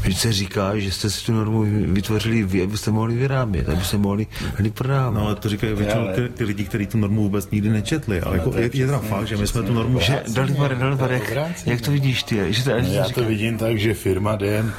Vždyť 0.09 0.21
se 0.21 0.33
říká, 0.33 0.79
že 0.79 0.93
jste 0.93 1.11
si 1.11 1.27
tu 1.27 1.33
normu 1.33 1.67
vytvořili 1.93 2.43
vy, 2.43 2.63
abyste 2.63 2.91
mohli 2.91 3.15
vyrábět, 3.15 3.69
abyste 3.69 3.99
mohli 3.99 4.27
hry 4.55 4.71
prodávat. 4.71 5.15
No 5.15 5.27
ale 5.27 5.35
to 5.35 5.49
říkají 5.49 5.75
většinou 5.75 6.07
ty, 6.15 6.29
ty 6.29 6.45
lidi, 6.45 6.65
kteří 6.65 6.87
tu 6.87 6.99
normu 6.99 7.23
vůbec 7.23 7.51
nikdy 7.51 7.69
nečetli. 7.69 8.21
Ale 8.21 8.37
jako, 8.37 8.53
je, 8.57 8.71
je 8.73 8.87
teda 8.87 8.99
fakt, 8.99 9.27
že 9.27 9.37
my 9.37 9.47
jsme 9.47 9.63
tu 9.63 9.73
normu... 9.73 10.01
Že, 10.01 10.23
Dalibor, 10.35 10.75
Dalibor, 10.75 11.13
jak, 11.13 11.33
jak 11.67 11.81
to 11.81 11.91
vidíš 11.91 12.23
ty? 12.23 12.53
Že 12.53 12.65
to, 12.65 12.71
no, 12.71 12.89
já 12.89 13.09
to 13.09 13.25
vidím 13.25 13.59
tak, 13.59 13.79
že 13.79 13.95
firma 13.95 14.37
DN 14.37 14.73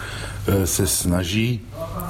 eh, 0.47 0.67
se 0.67 0.87
snaží 0.87 1.61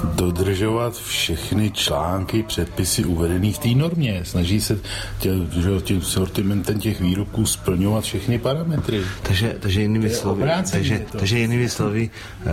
dodržovat 0.04 0.98
všechny 0.98 1.72
články, 1.72 2.44
předpisy 2.44 3.04
uvedené 3.04 3.52
v 3.52 3.58
té 3.58 3.68
normě. 3.68 4.22
Snaží 4.24 4.62
se 4.62 4.80
tě, 5.20 5.30
že, 5.60 5.82
tím 5.82 6.02
sortimentem 6.02 6.80
těch 6.80 7.02
výrobků 7.02 7.46
splňovat 7.46 8.04
všechny 8.04 8.40
parametry. 8.40 9.02
Takže, 9.22 9.56
takže 9.60 9.82
jinými 9.82 10.10
slovy, 10.10 10.50
takže, 10.72 11.06
takže 11.12 11.40
jinými 11.40 11.70
slovy 11.70 12.10
uh, 12.46 12.52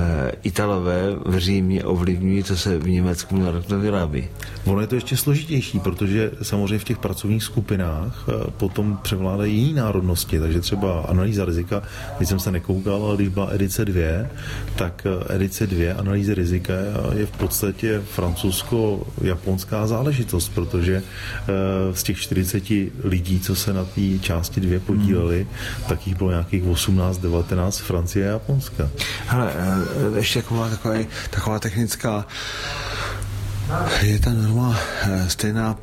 Italové 0.57 1.17
v 1.25 1.39
Římě 1.39 1.85
ovlivňují, 1.85 2.45
co 2.45 2.57
se 2.57 2.79
v 2.79 2.89
Německu 2.89 3.37
na 3.39 3.77
vyrábí. 3.79 4.29
Ono 4.65 4.81
je 4.81 4.87
to 4.87 4.95
ještě 4.95 5.17
složitější, 5.17 5.81
protože 5.81 6.31
samozřejmě 6.43 6.79
v 6.79 6.85
těch 6.85 6.99
pracovních 6.99 7.43
skupinách 7.43 8.29
uh, 8.29 8.35
potom 8.51 8.99
převládají 9.03 9.59
jiné 9.59 9.81
národnosti, 9.81 10.41
takže 10.41 10.61
třeba 10.61 11.01
analýza 11.01 11.45
rizika, 11.45 11.83
když 12.17 12.29
jsem 12.29 12.39
se 12.39 12.51
nekoukal, 12.53 13.05
ale 13.05 13.17
když 13.17 13.29
byla 13.29 13.49
edice 13.53 13.85
2, 13.85 14.03
tak 14.77 15.07
uh, 15.07 15.35
edice 15.37 15.67
2 15.67 15.95
analýzy 15.99 16.35
rizika 16.35 16.73
je 17.15 17.27
v 17.27 17.31
podstatě 17.31 18.03
francouzsko-japonská 18.17 19.87
záležitost, 19.87 20.49
protože 20.55 21.03
eh, 21.03 21.95
z 21.95 22.03
těch 22.03 22.19
40 22.19 22.63
lidí, 23.05 23.41
co 23.41 23.55
se 23.55 23.73
na 23.73 23.85
té 23.85 24.19
části 24.21 24.61
dvě 24.61 24.81
podíleli, 24.81 25.39
hmm. 25.39 25.85
tak 25.89 26.07
jich 26.07 26.17
bylo 26.17 26.31
nějakých 26.31 26.65
18-19 26.65 27.83
Francie 27.83 28.29
a 28.29 28.33
Japonska. 28.33 28.89
Hele, 29.27 29.53
eh, 30.37 30.41
ještě 30.41 30.43
taková, 30.43 30.71
taková, 30.71 30.95
taková 31.31 31.59
technická 31.59 32.27
je 34.03 34.19
ta 34.19 34.31
norma 34.31 34.79
eh, 35.03 35.31
stejná 35.31 35.77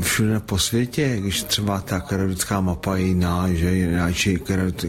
všude 0.00 0.40
po 0.40 0.58
světě, 0.58 1.16
když 1.20 1.42
třeba 1.42 1.80
ta 1.80 2.00
kredická 2.00 2.60
mapa 2.60 2.96
je 2.96 3.04
jiná, 3.06 3.48
že 3.52 3.74
jináčí 3.74 4.38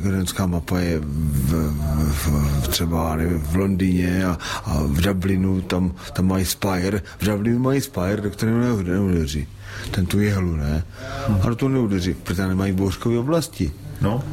kredická 0.01 0.45
mapa 0.45 0.79
je 0.79 0.99
v, 0.99 1.51
v, 2.11 2.27
v, 2.61 2.67
třeba 2.67 3.15
nevím, 3.15 3.39
v 3.39 3.55
Londýně 3.55 4.25
a, 4.25 4.37
a 4.65 4.83
v 4.83 5.01
Dublinu, 5.01 5.61
tam, 5.61 5.95
tam 6.13 6.27
mají 6.27 6.45
Spire, 6.45 7.01
v 7.19 7.25
Dublinu 7.25 7.59
mají 7.59 7.81
Spire, 7.81 8.21
do 8.21 8.29
kterého 8.29 8.83
neudeří. 8.83 9.47
Ten 9.91 10.05
tu 10.05 10.19
jehlu, 10.19 10.55
ne? 10.55 10.83
Hmm. 11.27 11.39
Ale 11.43 11.55
to 11.55 11.69
neudeří, 11.69 12.13
protože 12.13 12.47
nemají 12.47 12.71
bouřkové 12.71 13.17
oblasti. 13.17 13.71
No. 14.01 14.23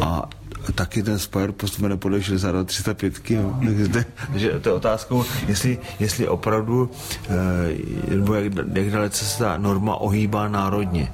A 0.00 0.28
taky 0.72 1.02
ten 1.02 1.18
Spire 1.18 1.52
podle 1.96 2.22
62 2.22 2.64
305. 2.64 3.14
Takže 4.32 4.48
to 4.60 4.68
je 4.68 4.72
otázkou, 4.72 5.24
jestli, 5.48 5.78
jestli 6.00 6.28
opravdu, 6.28 6.90
eh, 7.28 8.14
nebo 8.16 8.34
jak, 8.34 8.52
jak 8.72 8.90
dalece 8.90 9.24
se 9.24 9.38
ta 9.38 9.58
norma 9.58 9.96
ohýbá 9.96 10.48
národně. 10.48 11.12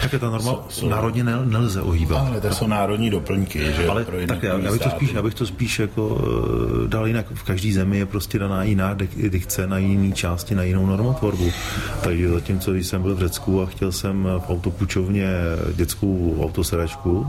Tak 0.00 0.12
je 0.12 0.18
ta 0.18 0.30
norma 0.30 0.52
jsou, 0.52 0.64
jsou, 0.68 0.88
národně 0.88 1.24
nel, 1.24 1.46
nelze 1.46 1.82
ohýbat. 1.82 2.26
Ale 2.26 2.40
to 2.40 2.54
jsou 2.54 2.66
národní 2.66 3.10
doplňky, 3.10 3.72
že? 3.72 3.88
Ale 3.88 4.04
tak 4.26 4.42
já, 4.42 4.58
já, 4.58 4.72
bych 4.72 4.80
to 4.80 4.90
spíš, 4.90 5.12
já 5.12 5.22
bych 5.22 5.34
to 5.34 5.46
spíš 5.46 5.78
jako 5.78 6.06
uh, 6.06 6.88
dal 6.88 7.06
jinak. 7.06 7.26
V 7.34 7.42
každé 7.42 7.72
zemi 7.72 7.98
je 7.98 8.06
prostě 8.06 8.38
daná 8.38 8.62
jiná 8.62 8.96
dikce 9.28 9.66
na 9.66 9.78
jiné 9.78 10.12
části, 10.14 10.54
na 10.54 10.62
jinou 10.62 10.86
normotvorbu. 10.86 11.52
Takže 12.02 12.28
zatímco, 12.28 12.72
když 12.72 12.86
jsem 12.86 13.02
byl 13.02 13.14
v 13.14 13.18
Řecku 13.18 13.62
a 13.62 13.66
chtěl 13.66 13.92
jsem 13.92 14.28
v 14.46 14.50
autopučovně 14.50 15.26
dětskou 15.74 16.38
autosedačku, 16.44 17.26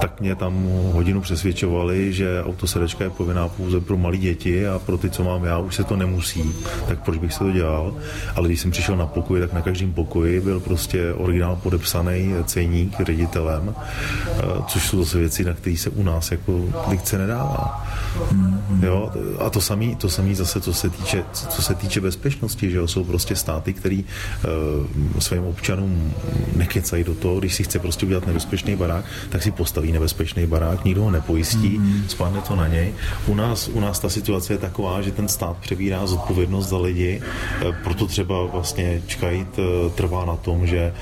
tak 0.00 0.20
mě 0.20 0.34
tam 0.34 0.66
hodinu 0.92 1.20
přesvědčovali, 1.20 2.12
že 2.12 2.42
autosedačka 2.44 3.04
je 3.04 3.10
povinná 3.10 3.48
pouze 3.48 3.80
pro 3.80 3.96
malé 3.96 4.16
děti 4.16 4.68
a 4.68 4.78
pro 4.78 4.98
ty, 4.98 5.10
co 5.10 5.24
mám 5.24 5.44
já, 5.44 5.58
už 5.58 5.74
se 5.74 5.84
to 5.84 5.96
nemusí. 5.96 6.52
Tak 6.88 7.04
proč 7.04 7.18
bych 7.18 7.32
se 7.32 7.38
to 7.38 7.52
dělal? 7.52 7.94
Ale 8.36 8.48
když 8.48 8.60
jsem 8.60 8.70
přišel 8.70 8.96
na 8.96 9.06
pokoj, 9.06 9.40
tak 9.40 9.52
na 9.52 9.62
každém 9.62 9.92
pokoji 9.92 10.40
byl 10.40 10.60
prostě 10.60 11.12
originál 11.12 11.56
podepsaný 11.56 12.34
ceník 12.44 13.00
ředitelem, 13.00 13.74
eh, 13.74 14.42
což 14.66 14.88
jsou 14.88 15.04
zase 15.04 15.18
věci, 15.18 15.44
na 15.44 15.54
které 15.54 15.76
se 15.76 15.90
u 15.90 16.02
nás 16.02 16.30
jako 16.30 16.64
dikce 16.90 17.18
nedává. 17.18 17.86
Mm-hmm. 18.32 18.84
Jo? 18.84 19.12
A 19.38 19.50
to 19.50 19.60
samé 19.60 19.96
to 19.96 20.08
samý 20.08 20.34
zase, 20.34 20.60
co 20.60 20.74
se 20.74 20.90
týče, 20.90 21.24
co 21.32 21.62
se 21.62 21.74
týče 21.74 22.00
bezpečnosti, 22.00 22.70
že 22.70 22.76
jo? 22.76 22.88
jsou 22.88 23.04
prostě 23.04 23.36
státy, 23.36 23.72
který 23.72 24.04
uh, 24.04 25.20
svým 25.20 25.44
občanům 25.44 26.12
nekecají 26.56 27.04
do 27.04 27.14
toho, 27.14 27.38
když 27.38 27.54
si 27.54 27.62
chce 27.64 27.78
prostě 27.78 28.06
udělat 28.06 28.26
nebezpečný 28.26 28.76
barák, 28.76 29.04
tak 29.28 29.42
si 29.42 29.50
postaví 29.50 29.92
nebezpečný 29.92 30.46
barák 30.46 30.77
tak 30.78 30.84
nikdo 30.84 31.02
ho 31.02 31.10
nepojistí, 31.10 31.78
mm. 31.78 32.04
spadne 32.08 32.40
to 32.40 32.56
na 32.56 32.68
něj. 32.68 32.94
U 33.26 33.34
nás, 33.34 33.68
u 33.68 33.80
nás 33.80 33.98
ta 33.98 34.08
situace 34.08 34.54
je 34.54 34.58
taková, 34.58 35.02
že 35.02 35.10
ten 35.10 35.28
stát 35.28 35.56
přebírá 35.56 36.06
zodpovědnost 36.06 36.68
za 36.68 36.78
lidi, 36.78 37.18
eh, 37.22 37.74
proto 37.82 38.06
třeba 38.06 38.46
vlastně 38.46 39.02
Čkajt 39.06 39.58
eh, 39.58 39.90
trvá 39.90 40.24
na 40.24 40.36
tom, 40.36 40.66
že 40.66 40.92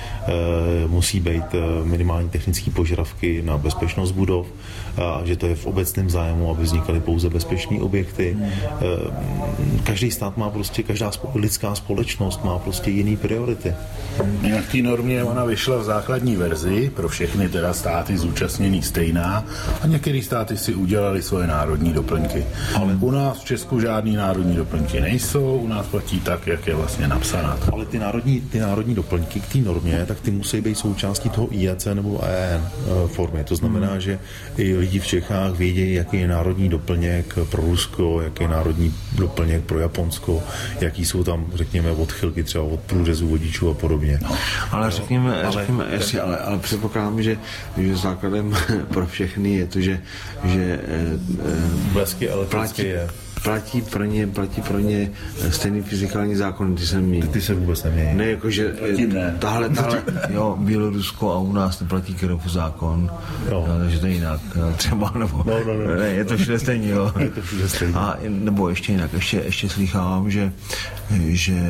musí 0.87 1.21
být 1.21 1.45
minimální 1.85 2.29
technické 2.29 2.71
požadavky 2.71 3.43
na 3.43 3.59
bezpečnost 3.59 4.13
budov, 4.13 4.47
a 4.97 5.21
že 5.25 5.37
to 5.37 5.47
je 5.47 5.55
v 5.55 5.67
obecném 5.67 6.11
zájmu, 6.11 6.51
aby 6.51 6.63
vznikaly 6.63 7.01
pouze 7.01 7.31
bezpečné 7.31 7.81
objekty. 7.81 8.37
Každý 9.85 10.11
stát 10.11 10.37
má 10.37 10.51
prostě, 10.51 10.83
každá 10.83 11.11
lidská 11.35 11.75
společnost 11.75 12.45
má 12.45 12.59
prostě 12.59 12.91
jiný 12.91 13.17
priority. 13.17 13.75
Jak 14.43 14.67
té 14.73 14.79
normě 14.83 15.25
ona 15.25 15.45
vyšla 15.45 15.77
v 15.77 15.85
základní 15.85 16.37
verzi, 16.37 16.93
pro 16.97 17.09
všechny 17.09 17.49
teda 17.49 17.73
státy 17.73 18.19
zúčastněný 18.19 18.83
stejná 18.83 19.45
a 19.83 19.87
některé 19.87 20.23
státy 20.23 20.57
si 20.57 20.75
udělali 20.75 21.23
svoje 21.23 21.47
národní 21.47 21.93
doplňky. 21.93 22.47
Ale 22.75 22.95
u 23.01 23.11
nás 23.11 23.41
v 23.41 23.45
Česku 23.45 23.81
žádný 23.81 24.17
národní 24.17 24.57
doplňky 24.57 25.01
nejsou, 25.01 25.57
u 25.57 25.69
nás 25.69 25.87
platí 25.87 26.21
tak, 26.21 26.47
jak 26.47 26.67
je 26.67 26.75
vlastně 26.75 27.09
napsaná. 27.09 27.59
Ale 27.73 27.87
ty 27.87 27.99
národní, 27.99 28.41
ty 28.41 28.59
národní 28.59 28.95
doplňky 28.95 29.41
k 29.41 29.47
té 29.47 29.59
normě, 29.59 30.05
tak 30.07 30.21
ty 30.21 30.31
musí 30.31 30.61
být 30.61 30.79
součástí 30.79 31.31
toho 31.31 31.49
IEC 31.51 31.87
nebo 31.95 32.21
EN 32.25 32.61
e, 32.61 33.09
formy. 33.09 33.45
To 33.45 33.57
znamená, 33.57 33.91
hmm. 33.91 34.01
že 34.01 34.19
i 34.57 34.77
lidi 34.77 34.99
v 34.99 35.07
Čechách 35.07 35.53
vědí, 35.57 35.95
jaký 35.95 36.21
je 36.21 36.29
národní 36.29 36.69
doplněk 36.69 37.35
pro 37.51 37.63
Rusko, 37.63 38.21
jaký 38.21 38.43
je 38.43 38.49
národní 38.49 38.95
doplněk 39.17 39.65
pro 39.65 39.79
Japonsko, 39.79 40.43
jaký 40.81 41.05
jsou 41.05 41.25
tam, 41.25 41.47
řekněme, 41.55 41.91
odchylky 41.91 42.43
třeba 42.43 42.65
od 42.65 42.81
průřezu 42.81 43.29
vodičů 43.29 43.71
a 43.71 43.75
podobně. 43.75 44.19
No. 44.23 44.37
Ale 44.71 44.91
řekněme, 44.91 45.43
ale, 45.43 45.53
řekněme 45.53 45.87
jestli, 45.91 46.21
ale, 46.21 46.39
ale 46.39 46.59
předpokládám, 46.59 47.23
že, 47.23 47.39
že 47.77 47.97
základem 47.97 48.57
pro 48.89 49.07
všechny 49.07 49.56
je 49.57 49.67
to, 49.67 49.79
že, 49.81 49.95
že 50.45 50.65
blesky 51.93 52.29
platí, 52.51 52.83
je 52.93 53.26
platí 53.43 53.83
pro 53.83 54.05
ně, 54.05 54.27
platí 54.27 54.63
pro 54.63 54.79
ně 54.79 55.11
stejný 55.51 55.83
fyzikální 55.83 56.37
zákon, 56.37 56.75
ty 56.75 56.87
se 56.87 57.01
mění. 57.01 57.29
Ty 57.29 57.41
se 57.41 57.55
vůbec 57.55 57.85
nemění. 57.85 58.15
Ne, 58.15 58.25
jakože 58.25 58.75
ne. 59.07 59.37
tahle, 59.39 59.69
tahle, 59.69 60.03
jo, 60.29 60.57
Bělorusko 60.61 61.33
a 61.33 61.39
u 61.39 61.53
nás 61.53 61.81
neplatí 61.81 62.15
Kirov 62.15 62.47
zákon, 62.47 63.11
jo. 63.51 63.65
No, 63.69 63.79
takže 63.79 63.99
to 63.99 64.07
je 64.07 64.13
jinak, 64.13 64.41
třeba, 64.77 65.13
nebo, 65.19 65.45
no, 65.47 65.59
no, 65.67 65.75
no. 65.75 65.97
ne, 65.97 66.09
je 66.09 66.25
to 66.25 66.37
všude 66.37 66.59
stejný, 66.59 66.89
jo. 66.89 67.13
Je 67.19 67.31
to 67.31 67.43
všude 67.43 67.69
stejný. 67.69 67.95
A, 67.95 68.17
nebo 68.27 68.69
ještě 68.69 68.93
jinak, 68.93 69.13
ještě, 69.13 69.37
ještě 69.37 69.69
slychávám, 69.69 70.31
že, 70.31 70.53
že, 71.27 71.61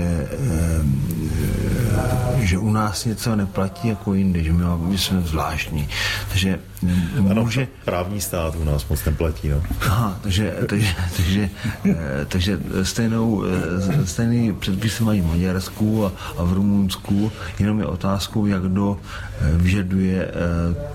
že 2.39 2.59
u 2.59 2.73
nás 2.73 3.05
něco 3.05 3.37
neplatí 3.37 3.89
jako 3.89 4.15
jinde, 4.15 4.43
že 4.43 4.53
my, 4.53 4.65
my 4.79 4.99
jsme 4.99 5.21
zvláštní. 5.21 5.89
Takže 6.29 6.59
ano, 7.31 7.43
může... 7.43 7.69
právní 7.85 8.21
stát 8.21 8.55
u 8.57 8.65
nás 8.65 8.89
moc 8.89 9.05
neplatí, 9.05 9.49
no. 9.49 9.63
Aha, 9.81 10.19
takže, 10.23 10.55
takže, 10.69 10.89
takže, 11.17 11.51
eh, 11.65 11.66
takže 12.29 12.61
stejnou, 12.83 13.45
eh, 13.45 14.07
stejný 14.07 14.53
předpisy 14.53 15.05
mají 15.05 15.21
v 15.21 15.27
Maďarsku 15.27 16.07
a, 16.07 16.13
a 16.39 16.45
v 16.45 16.53
Rumunsku, 16.53 17.33
jenom 17.59 17.81
je 17.81 17.87
otázkou, 17.87 18.47
jak 18.47 18.63
kdo 18.63 18.99
eh, 19.41 19.51
vyžaduje 19.57 20.31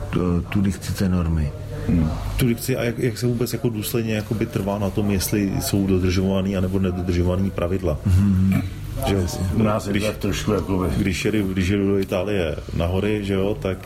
tu, 0.10 0.41
tu 0.41 0.62
dikci 0.62 0.93
té 0.93 1.10
normy. 1.10 1.51
Hmm. 1.88 2.10
Tu 2.38 2.47
dikci 2.47 2.77
a 2.77 2.84
jak, 2.84 2.99
jak 2.99 3.17
se 3.17 3.27
vůbec 3.27 3.53
jako 3.53 3.69
důsledně 3.69 4.13
jakoby 4.13 4.45
trvá 4.45 4.79
na 4.79 4.89
tom, 4.89 5.12
jestli 5.12 5.51
jsou 5.62 5.88
dodržovaný 5.88 6.57
anebo 6.57 6.79
nedodržovaný 6.79 7.51
pravidla. 7.51 7.97
Hmm. 8.05 8.62
Že 9.08 9.25
u 9.54 9.63
nás 9.63 9.88
je 9.88 9.91
když, 9.91 10.04
trošku 10.19 10.51
jako 10.51 10.89
když, 10.97 11.25
jedu, 11.25 11.47
když 11.47 11.67
jedu 11.67 11.88
do 11.88 11.99
Itálie 11.99 12.56
na 12.73 12.86
hory, 12.86 13.25
že 13.25 13.34
jo, 13.34 13.58
tak 13.62 13.77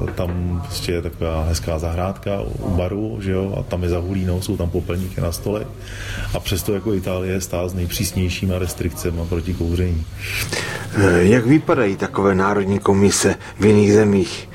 uh, 0.00 0.10
tam 0.10 0.60
prostě 0.64 0.92
je 0.92 1.02
taková 1.02 1.44
hezká 1.44 1.78
zahrádka 1.78 2.40
u 2.40 2.70
baru, 2.70 3.18
že 3.20 3.32
jo, 3.32 3.54
a 3.58 3.62
tam 3.62 3.82
je 3.82 3.88
za 3.88 3.98
hulínou, 3.98 4.40
jsou 4.40 4.56
tam 4.56 4.70
popelníky 4.70 5.20
na 5.20 5.32
stole 5.32 5.66
a 6.34 6.40
přesto 6.40 6.74
jako 6.74 6.94
Itálie 6.94 7.32
je 7.32 7.40
stát 7.40 7.70
s 7.70 7.74
nejpřísnějšíma 7.74 8.58
restrikcemi 8.58 9.20
proti 9.28 9.54
kouření. 9.54 10.04
Eh, 10.96 11.22
jak 11.22 11.46
vypadají 11.46 11.96
takové 11.96 12.34
národní 12.34 12.78
komise 12.78 13.34
v 13.58 13.64
jiných 13.64 13.92
zemích? 13.92 14.48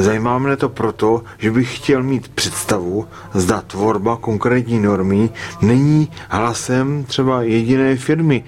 Zajímá 0.00 0.38
mě 0.38 0.56
to 0.56 0.68
proto, 0.68 1.22
že 1.38 1.50
bych 1.50 1.76
chtěl 1.76 2.02
mít 2.02 2.28
představu, 2.28 3.06
zda 3.34 3.60
tvorba 3.60 4.16
konkrétní 4.16 4.80
normy 4.80 5.30
není 5.62 6.10
hlasem 6.28 7.04
třeba 7.04 7.42
jediné 7.42 7.96
firmy 7.96 8.44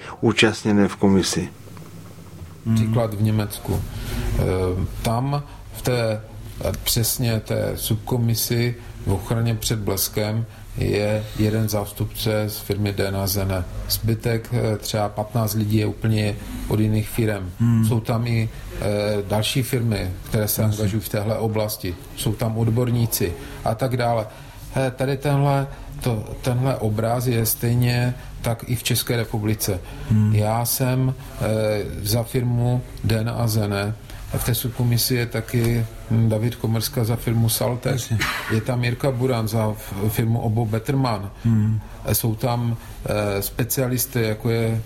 účastněné 0.71 0.87
v 0.87 0.95
komisi. 0.95 1.49
Příklad 2.75 3.13
v 3.13 3.21
Německu. 3.21 3.81
Eh, 3.81 4.41
tam 5.01 5.43
v 5.73 5.81
té 5.81 6.21
přesně 6.83 7.39
té 7.39 7.71
subkomisi 7.75 8.75
v 9.05 9.13
ochraně 9.13 9.55
před 9.55 9.79
bleskem 9.79 10.45
je 10.77 11.23
jeden 11.39 11.69
zástupce 11.69 12.43
z 12.47 12.59
firmy 12.59 12.93
DNA 12.93 13.27
Zene. 13.27 13.63
Zbytek, 13.89 14.49
eh, 14.53 14.77
třeba 14.77 15.09
15 15.09 15.53
lidí 15.53 15.77
je 15.77 15.85
úplně 15.85 16.35
od 16.67 16.79
jiných 16.79 17.09
firm. 17.09 17.51
Hmm. 17.59 17.85
Jsou 17.85 17.99
tam 17.99 18.27
i 18.27 18.49
e, 18.81 19.23
další 19.27 19.63
firmy, 19.63 20.11
které 20.29 20.47
se 20.47 20.63
angažují 20.63 21.01
v 21.01 21.09
téhle 21.09 21.37
oblasti. 21.37 21.95
Jsou 22.15 22.33
tam 22.33 22.57
odborníci 22.57 23.33
a 23.63 23.75
tak 23.75 23.97
dále. 23.97 24.25
He, 24.73 24.91
tady 24.91 25.17
tenhle, 25.17 25.67
to, 26.03 26.23
tenhle 26.41 26.75
obraz 26.75 27.27
je 27.27 27.45
stejně 27.45 28.13
tak 28.41 28.63
i 28.67 28.75
v 28.75 28.83
České 28.83 29.15
republice. 29.15 29.79
Hmm. 30.09 30.35
Já 30.35 30.65
jsem 30.65 31.13
e, 31.41 31.45
za 32.03 32.23
firmu 32.23 32.81
Den 33.03 33.31
a 33.37 33.47
Zene 33.47 33.93
v 34.37 34.43
té 34.43 34.55
subkomisi 34.55 35.15
je 35.15 35.25
taky 35.25 35.85
David 36.11 36.55
Komerska 36.55 37.03
za 37.03 37.15
firmu 37.15 37.49
Saltek. 37.49 38.01
Je 38.53 38.61
tam 38.61 38.83
Jirka 38.83 39.11
Buran 39.11 39.47
za 39.47 39.73
firmu 40.09 40.39
Obo 40.39 40.65
Betterman. 40.65 41.31
Hmm. 41.43 41.79
Jsou 42.13 42.35
tam 42.35 42.77
e, 43.05 43.41
specialisty, 43.41 44.21
jako 44.21 44.49
je 44.49 44.81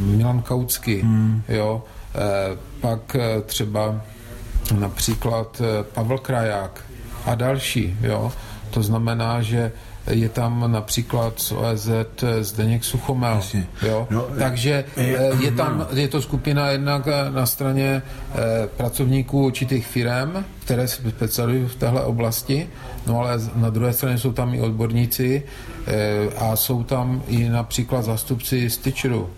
Milan 0.00 0.42
Kautsky. 0.42 1.02
Hmm. 1.02 1.42
Jo. 1.48 1.82
E, 2.14 2.56
pak 2.80 3.16
třeba 3.46 4.00
například 4.78 5.62
Pavel 5.94 6.18
Kraják 6.18 6.84
a 7.26 7.34
další. 7.34 7.96
Jo. 8.02 8.32
To 8.70 8.82
znamená, 8.82 9.42
že 9.42 9.72
je 10.10 10.28
tam 10.28 10.72
například 10.72 11.40
z 11.40 11.52
OEZ 11.52 11.88
Zdeněk 12.40 12.84
Suchomel. 12.84 13.40
Jo? 13.82 14.06
No, 14.10 14.26
Takže 14.38 14.84
je, 14.96 15.18
eh, 15.18 15.44
je 15.44 15.50
tam, 15.50 15.86
je 15.92 16.08
to 16.08 16.22
skupina 16.22 16.68
jednak 16.70 17.08
na 17.30 17.46
straně 17.46 18.02
eh, 18.02 18.68
pracovníků 18.76 19.44
určitých 19.44 19.86
firm, 19.86 20.44
které 20.64 20.88
se 20.88 21.02
specializují 21.08 21.68
v 21.68 21.74
téhle 21.74 22.04
oblasti, 22.04 22.68
no 23.06 23.18
ale 23.18 23.38
na 23.54 23.70
druhé 23.70 23.92
straně 23.92 24.18
jsou 24.18 24.32
tam 24.32 24.54
i 24.54 24.60
odborníci 24.60 25.42
eh, 25.86 26.28
a 26.38 26.56
jsou 26.56 26.82
tam 26.82 27.22
i 27.28 27.48
například 27.48 28.02
zastupci 28.02 28.70
Stitcheru, 28.70 29.30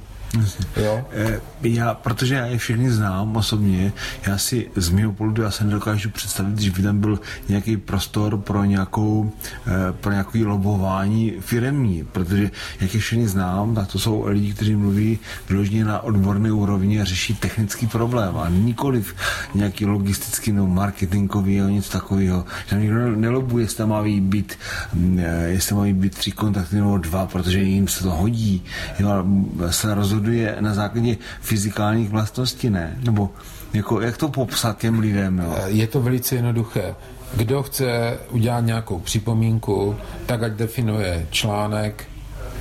Jo? 0.77 1.05
Eh, 1.13 1.41
já, 1.63 1.95
protože 1.95 2.35
já 2.35 2.47
je 2.47 2.59
všechny 2.59 2.91
znám 2.91 3.37
osobně, 3.37 3.93
já 4.27 4.39
si 4.39 4.71
z 4.77 4.89
mého 4.89 5.13
pohledu 5.13 5.43
já 5.43 5.51
se 5.51 5.65
nedokážu 5.65 6.11
představit, 6.11 6.59
že 6.61 6.71
by 6.71 6.83
tam 6.83 7.01
byl 7.01 7.21
nějaký 7.49 7.77
prostor 7.77 8.39
pro 8.39 8.65
nějakou 8.65 9.33
eh, 9.67 9.93
pro 9.93 10.13
nějaký 10.13 10.45
lobování 10.45 11.35
firemní, 11.41 12.05
protože 12.13 12.51
jak 12.81 12.95
je 12.95 13.01
všechny 13.01 13.29
znám, 13.29 13.75
tak 13.75 13.89
to 13.89 13.99
jsou 13.99 14.27
lidi, 14.27 14.55
kteří 14.55 14.77
mluví 14.77 15.19
vyloženě 15.49 15.85
na 15.85 16.01
odborné 16.01 16.53
úrovni 16.53 17.01
a 17.01 17.05
řeší 17.05 17.35
technický 17.35 17.87
problém 17.87 18.37
a 18.37 18.49
nikoliv 18.49 19.15
nějaký 19.55 19.87
logistický 19.87 20.53
nebo 20.53 20.67
marketingový 20.67 21.59
nebo 21.59 21.69
něco 21.69 21.93
takového. 21.93 22.45
Že 22.67 22.77
nikdo 22.77 23.17
nelobuje, 23.17 23.65
jestli 23.65 23.77
tam 23.77 23.89
má 23.89 24.03
být, 24.03 24.59
mm, 24.95 25.19
eh, 25.19 25.49
jestli 25.49 25.75
má 25.75 25.83
být 25.93 26.15
tři 26.15 26.33
kontakty 26.33 26.77
nebo 26.77 26.99
dva, 26.99 27.27
protože 27.27 27.59
jim 27.59 27.89
se 27.89 28.03
to 28.03 28.11
hodí. 28.11 28.65
Jo, 28.99 29.25
se 29.71 29.95
rozhoduje 29.95 30.26
rozhoduje 30.27 30.57
na 30.61 30.75
základě 30.75 31.17
fyzikálních 31.41 32.09
vlastností, 32.09 32.71
ne? 32.71 32.97
Nebo 33.05 33.31
jako, 33.73 34.01
jak 34.01 34.17
to 34.17 34.29
popsat 34.29 34.79
těm 34.79 34.99
lidem? 34.99 35.39
Jo? 35.39 35.55
Je 35.67 35.87
to 35.87 36.03
velice 36.03 36.35
jednoduché. 36.35 36.95
Kdo 37.37 37.63
chce 37.63 38.19
udělat 38.31 38.61
nějakou 38.61 38.99
připomínku, 38.99 39.97
tak 40.27 40.43
ať 40.43 40.53
definuje 40.53 41.27
článek, 41.31 42.05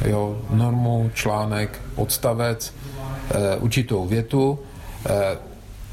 jo, 0.06 0.42
normu, 0.50 1.12
článek, 1.14 1.82
odstavec, 1.96 2.74
e, 3.32 3.56
určitou 3.58 4.08
větu, 4.08 4.60
e, 5.10 5.38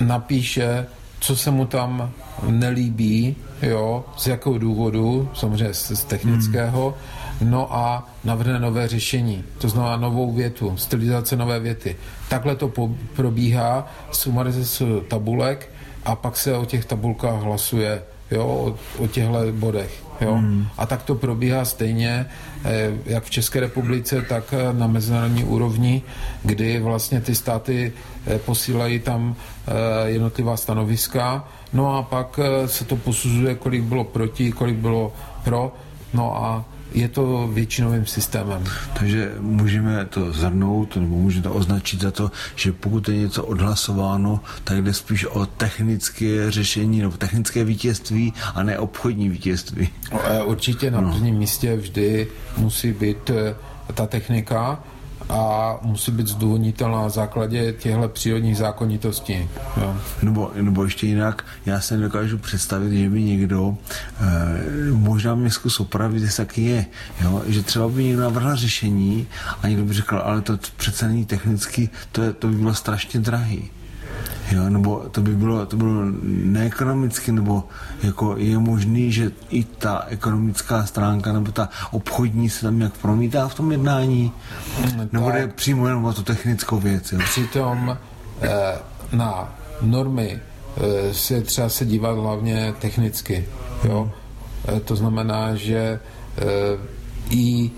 napíše, 0.04 0.87
co 1.20 1.37
se 1.37 1.50
mu 1.50 1.66
tam 1.66 2.11
nelíbí, 2.48 3.37
jo, 3.62 4.04
z 4.16 4.26
jakého 4.26 4.58
důvodu, 4.58 5.28
samozřejmě 5.35 5.74
z, 5.74 5.92
z 5.92 6.04
technického, 6.04 6.90
hmm 6.90 7.21
no 7.44 7.74
a 7.74 8.09
navrhne 8.24 8.59
nové 8.59 8.88
řešení, 8.88 9.44
to 9.59 9.68
znamená 9.68 9.96
novou 9.96 10.33
větu, 10.33 10.76
stylizace 10.76 11.37
nové 11.37 11.61
věty. 11.61 11.96
Takhle 12.28 12.57
to 12.57 12.68
po, 12.68 12.90
probíhá, 13.16 13.87
sumarizace 14.11 14.85
tabulek 15.09 15.70
a 16.05 16.16
pak 16.16 16.37
se 16.37 16.57
o 16.57 16.64
těch 16.64 16.85
tabulkách 16.85 17.42
hlasuje, 17.42 18.02
jo, 18.31 18.46
o, 18.46 19.02
o 19.05 19.07
těchto 19.07 19.38
bodech. 19.52 20.02
Jo? 20.20 20.35
Hmm. 20.35 20.66
A 20.78 20.87
tak 20.87 21.02
to 21.02 21.14
probíhá 21.14 21.64
stejně, 21.64 22.26
eh, 22.64 22.90
jak 23.07 23.24
v 23.24 23.31
České 23.31 23.61
republice, 23.61 24.22
tak 24.22 24.55
eh, 24.55 24.72
na 24.72 24.87
mezinárodní 24.87 25.44
úrovni, 25.44 26.02
kdy 26.42 26.81
vlastně 26.81 27.20
ty 27.20 27.35
státy 27.35 27.92
eh, 28.26 28.38
posílají 28.38 28.98
tam 28.98 29.37
jednotlivá 30.05 30.57
stanoviska, 30.57 31.48
no 31.72 31.96
a 31.96 32.02
pak 32.02 32.40
se 32.66 32.85
to 32.85 32.96
posuzuje, 32.96 33.55
kolik 33.55 33.83
bylo 33.83 34.05
proti, 34.05 34.52
kolik 34.52 34.76
bylo 34.76 35.12
pro, 35.44 35.72
no 36.14 36.37
a 36.37 36.64
je 36.94 37.09
to 37.09 37.50
většinovým 37.52 38.07
systémem. 38.07 38.64
Takže 38.98 39.33
můžeme 39.40 40.07
to 40.07 40.33
zhrnout, 40.33 40.96
nebo 40.96 41.16
můžeme 41.16 41.42
to 41.42 41.52
označit 41.52 42.00
za 42.00 42.11
to, 42.11 42.31
že 42.57 42.72
pokud 42.72 43.09
je 43.09 43.16
něco 43.16 43.44
odhlasováno, 43.44 44.40
tak 44.64 44.83
jde 44.83 44.94
spíš 44.94 45.24
o 45.24 45.46
technické 45.46 46.50
řešení 46.50 47.00
nebo 47.00 47.16
technické 47.16 47.64
vítězství 47.64 48.33
a 48.55 48.62
ne 48.62 48.78
obchodní 48.78 49.28
vítězství. 49.28 49.88
Určitě 50.44 50.90
na 50.90 51.02
prvním 51.02 51.35
místě 51.35 51.76
vždy 51.76 52.28
musí 52.57 52.92
být 52.92 53.31
eh, 53.31 53.55
ta 53.94 54.07
technika, 54.07 54.85
a 55.28 55.78
musí 55.82 56.12
být 56.12 56.26
zdůvodnitelná 56.26 57.02
na 57.02 57.08
základě 57.08 57.72
těchto 57.72 58.08
přírodních 58.08 58.56
zákonitostí. 58.56 59.48
Jo. 59.76 59.96
Nebo, 60.22 60.50
nebo 60.54 60.85
ještě 60.85 61.06
jinak, 61.06 61.44
já 61.66 61.80
se 61.80 61.96
nedokážu 61.96 62.38
představit, 62.38 62.98
že 62.98 63.11
by 63.11 63.22
někdo, 63.22 63.76
e, 64.20 64.90
možná 64.90 65.35
mě 65.35 65.50
zkus 65.50 65.80
opravit, 65.80 66.22
jestli 66.22 66.46
taky 66.46 66.62
je, 66.62 66.87
jo, 67.22 67.42
že 67.46 67.62
třeba 67.62 67.88
by 67.88 68.04
někdo 68.04 68.22
navrhl 68.22 68.56
řešení 68.56 69.26
a 69.62 69.68
někdo 69.68 69.85
by 69.85 69.94
řekl, 69.94 70.20
ale 70.24 70.40
to 70.40 70.58
přece 70.76 71.08
není 71.08 71.24
technicky, 71.24 71.88
to, 72.12 72.22
je, 72.22 72.32
to 72.32 72.48
by 72.48 72.54
bylo 72.54 72.74
strašně 72.74 73.20
drahý. 73.20 73.70
Jo, 74.50 74.68
nebo 74.68 75.04
to 75.11 75.20
by 75.20 75.37
bylo, 75.37 75.66
to 75.66 75.76
bylo 75.76 76.02
neekonomicky, 76.44 77.32
nebo 77.32 77.64
jako 78.02 78.37
je 78.37 78.58
možný, 78.58 79.12
že 79.12 79.30
i 79.50 79.64
ta 79.64 80.04
ekonomická 80.08 80.87
stránka 80.87 81.32
nebo 81.32 81.52
ta 81.52 81.68
obchodní 81.90 82.50
se 82.50 82.62
tam 82.62 82.80
jak 82.80 82.92
promítá 82.92 83.48
v 83.48 83.54
tom 83.54 83.72
jednání, 83.72 84.32
nebo 85.12 85.30
jde 85.30 85.46
přímo 85.46 85.87
jenom 85.87 86.04
o 86.04 86.12
tu 86.12 86.22
technickou 86.22 86.78
věc. 86.78 87.12
Jo? 87.12 87.18
Přitom 87.24 87.98
eh, 88.42 88.78
na 89.12 89.54
normy 89.82 90.40
eh, 90.76 91.14
se 91.14 91.40
třeba 91.40 91.68
se 91.68 91.85
dívat 91.85 92.18
hlavně 92.18 92.74
technicky. 92.80 93.44
Jo? 93.85 94.11
Eh, 94.68 94.80
to 94.80 94.96
znamená, 94.96 95.54
že 95.54 96.00
eh, 96.38 96.44
i 97.30 97.70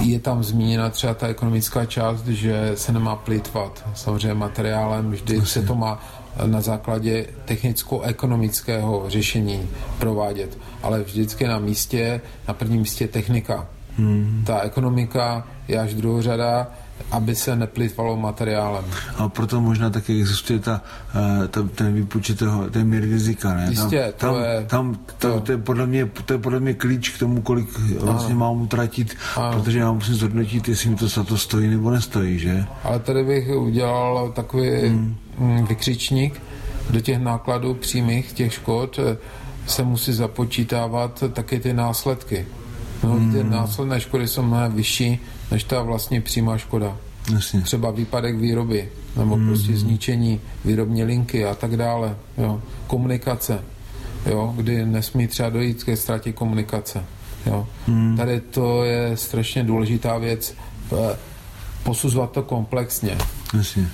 je 0.00 0.20
tam 0.20 0.44
zmíněna 0.44 0.90
třeba 0.90 1.14
ta 1.14 1.26
ekonomická 1.26 1.84
část, 1.86 2.26
že 2.26 2.72
se 2.74 2.92
nemá 2.92 3.16
plýtvat 3.16 3.84
samozřejmě 3.94 4.34
materiálem, 4.34 5.10
vždy 5.10 5.36
Asi. 5.36 5.46
se 5.46 5.62
to 5.62 5.74
má 5.74 6.02
na 6.46 6.60
základě 6.60 7.26
technicko-ekonomického 7.44 9.04
řešení 9.08 9.68
provádět, 9.98 10.58
ale 10.82 11.02
vždycky 11.02 11.46
na 11.46 11.58
místě, 11.58 12.20
na 12.48 12.54
prvním 12.54 12.80
místě 12.80 13.08
technika. 13.08 13.66
Hmm. 13.98 14.42
Ta 14.46 14.60
ekonomika 14.60 15.46
je 15.68 15.78
až 15.78 15.94
druhořada, 15.94 16.66
aby 17.10 17.34
se 17.34 17.56
neplýtvalo 17.56 18.16
materiálem. 18.16 18.84
A 19.16 19.28
proto 19.28 19.60
možná 19.60 19.90
taky 19.90 20.20
existuje 20.20 20.58
ta, 20.58 20.82
eh, 21.14 21.48
ta, 21.48 21.62
ten 21.74 21.94
výpočet 21.94 22.38
toho, 22.38 22.70
té 22.70 22.84
míry 22.84 23.06
rizika, 23.06 23.54
ne? 23.54 23.66
Jistě, 23.70 24.12
tam, 24.16 24.34
to 24.34 24.40
je... 24.40 24.64
Tam, 24.66 24.98
to, 25.18 25.40
to, 25.40 25.52
je 25.52 25.58
podle 25.58 25.86
mě, 25.86 26.06
to 26.24 26.32
je 26.32 26.38
podle 26.38 26.60
mě 26.60 26.74
klíč 26.74 27.08
k 27.08 27.18
tomu, 27.18 27.42
kolik 27.42 27.78
vlastně 28.00 28.34
ano. 28.34 28.40
mám 28.40 28.62
utratit, 28.62 29.16
ano. 29.36 29.52
protože 29.52 29.78
já 29.78 29.92
musím 29.92 30.14
zhodnotit, 30.14 30.68
jestli 30.68 30.90
mi 30.90 30.96
to 30.96 31.08
za 31.08 31.24
to 31.24 31.38
stojí 31.38 31.68
nebo 31.68 31.90
nestojí, 31.90 32.38
že? 32.38 32.64
Ale 32.84 32.98
tady 32.98 33.24
bych 33.24 33.48
udělal 33.48 34.32
takový 34.32 34.70
hmm. 34.70 35.16
Mm, 35.38 35.66
vykřičník 35.66 36.42
do 36.90 37.00
těch 37.00 37.18
nákladů 37.18 37.74
přímých, 37.74 38.32
těch 38.32 38.52
škod, 38.52 38.98
eh, 38.98 39.16
se 39.66 39.82
musí 39.82 40.12
započítávat 40.12 41.24
taky 41.32 41.60
ty 41.60 41.72
následky. 41.72 42.46
No, 43.04 43.10
hmm. 43.10 43.32
Ty 43.32 43.44
následné 43.44 44.00
škody 44.00 44.28
jsou 44.28 44.42
mnohem 44.42 44.72
vyšší 44.72 45.20
než 45.50 45.64
ta 45.64 45.82
vlastně 45.82 46.20
přímá 46.20 46.58
škoda. 46.58 46.96
Jasně. 47.34 47.60
Třeba 47.60 47.90
výpadek 47.90 48.36
výroby, 48.36 48.88
nebo 49.16 49.34
hmm. 49.34 49.46
prostě 49.46 49.76
zničení 49.76 50.40
výrobní 50.64 51.04
linky 51.04 51.44
a 51.44 51.54
tak 51.54 51.76
dále. 51.76 52.16
Jo. 52.38 52.62
Komunikace, 52.86 53.58
jo, 54.26 54.54
kdy 54.56 54.86
nesmí 54.86 55.26
třeba 55.26 55.50
dojít 55.50 55.84
ke 55.84 55.96
ztrátě 55.96 56.32
komunikace. 56.32 57.04
Jo. 57.46 57.66
Hmm. 57.86 58.16
Tady 58.16 58.40
to 58.40 58.84
je 58.84 59.16
strašně 59.16 59.62
důležitá 59.62 60.18
věc, 60.18 60.54
eh, 60.92 61.16
posuzovat 61.82 62.30
to 62.30 62.42
komplexně. 62.42 63.18
Jasně. 63.56 63.88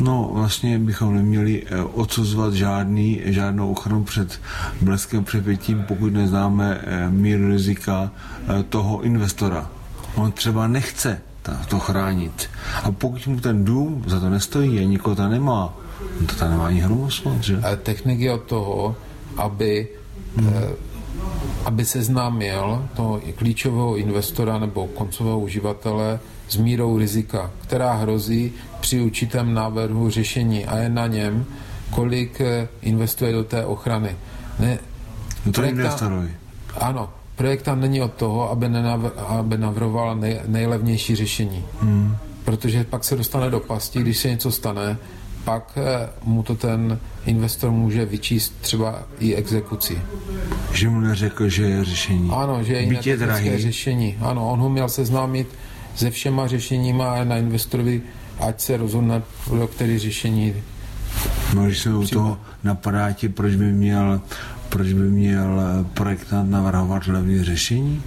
No, 0.00 0.30
vlastně 0.32 0.78
bychom 0.78 1.14
neměli 1.14 1.62
eh, 1.66 1.82
odsuzovat 1.82 2.54
žádný, 2.54 3.20
žádnou 3.24 3.70
ochranu 3.70 4.04
před 4.04 4.40
bleskem 4.80 5.24
přepětím, 5.24 5.84
pokud 5.88 6.12
neznáme 6.12 6.80
eh, 6.84 7.10
míru 7.10 7.48
rizika 7.48 8.10
toho 8.68 9.02
investora. 9.02 9.70
On 10.14 10.32
třeba 10.32 10.66
nechce 10.66 11.20
to 11.68 11.78
chránit. 11.78 12.50
A 12.82 12.92
pokud 12.92 13.26
mu 13.26 13.40
ten 13.40 13.64
dům 13.64 14.04
za 14.06 14.20
to 14.20 14.30
nestojí 14.30 14.78
a 14.78 14.84
nikoho 14.84 15.16
to 15.16 15.28
nemá, 15.28 15.74
no 16.20 16.26
to 16.26 16.34
tam 16.34 16.50
nemá 16.50 16.66
ani 16.66 16.80
hromosmot, 16.80 17.42
že? 17.42 17.58
A 17.58 17.76
technik 17.76 18.20
je 18.20 18.32
od 18.32 18.42
toho, 18.42 18.96
aby 19.36 19.88
hmm. 20.36 20.48
eh, 20.54 20.92
aby 21.64 21.84
seznámil 21.84 22.88
toho 22.96 23.20
klíčového 23.34 23.96
investora 23.96 24.58
nebo 24.58 24.86
koncového 24.86 25.40
uživatele 25.40 26.20
s 26.48 26.56
mírou 26.56 26.98
rizika, 26.98 27.50
která 27.62 27.92
hrozí 27.92 28.52
při 28.80 29.00
určitém 29.00 29.54
návrhu 29.54 30.10
řešení 30.10 30.66
a 30.66 30.76
je 30.78 30.88
na 30.88 31.06
něm, 31.06 31.44
kolik 31.90 32.40
eh, 32.40 32.68
investuje 32.82 33.32
do 33.32 33.44
té 33.44 33.64
ochrany. 33.64 34.16
Ne, 34.58 34.78
no 35.46 35.52
to 35.52 35.62
investorovi. 35.64 36.30
Ano, 36.80 37.10
projektant 37.36 37.80
není 37.80 38.02
od 38.02 38.12
toho, 38.12 38.50
aby, 38.50 38.68
nenav, 38.68 39.00
aby 39.16 39.58
navrhoval 39.58 40.16
nej, 40.16 40.40
nejlevnější 40.46 41.16
řešení. 41.16 41.64
Hmm. 41.80 42.16
Protože 42.44 42.84
pak 42.84 43.04
se 43.04 43.16
dostane 43.16 43.50
do 43.50 43.60
pasti, 43.60 44.00
když 44.00 44.18
se 44.18 44.28
něco 44.28 44.52
stane, 44.52 44.96
pak 45.44 45.72
eh, 45.76 46.08
mu 46.24 46.42
to 46.42 46.54
ten 46.54 46.98
investor 47.26 47.70
může 47.70 48.04
vyčíst 48.04 48.54
třeba 48.60 49.02
i 49.18 49.34
exekuci. 49.34 49.98
Že 50.72 50.88
mu 50.88 51.00
neřekl, 51.00 51.48
že 51.48 51.62
je 51.62 51.84
řešení. 51.84 52.30
Ano, 52.30 52.64
že 52.64 52.72
je 52.72 52.80
jiné 52.80 53.16
drahý. 53.16 53.58
řešení. 53.58 54.18
Ano, 54.20 54.50
on 54.50 54.60
ho 54.60 54.68
měl 54.68 54.88
seznámit 54.88 55.48
se 55.94 56.10
všema 56.10 56.46
řešeníma 56.46 57.12
a 57.12 57.24
na 57.24 57.36
investorovi, 57.36 58.02
ať 58.40 58.60
se 58.60 58.76
rozhodne, 58.76 59.22
pro 59.44 59.66
který 59.66 59.98
řešení. 59.98 60.54
No, 61.54 61.66
když 61.66 61.78
se 61.78 61.94
u 61.94 62.06
toho 62.06 62.38
napadá 62.64 63.12
ti, 63.12 63.28
proč 63.28 63.54
by 63.54 63.64
měl 63.64 64.20
proč 64.72 64.92
by 64.92 65.00
měl 65.00 65.60
projektant 65.94 66.50
navrhovat 66.50 67.06
levné 67.06 67.44
řešení? 67.44 68.02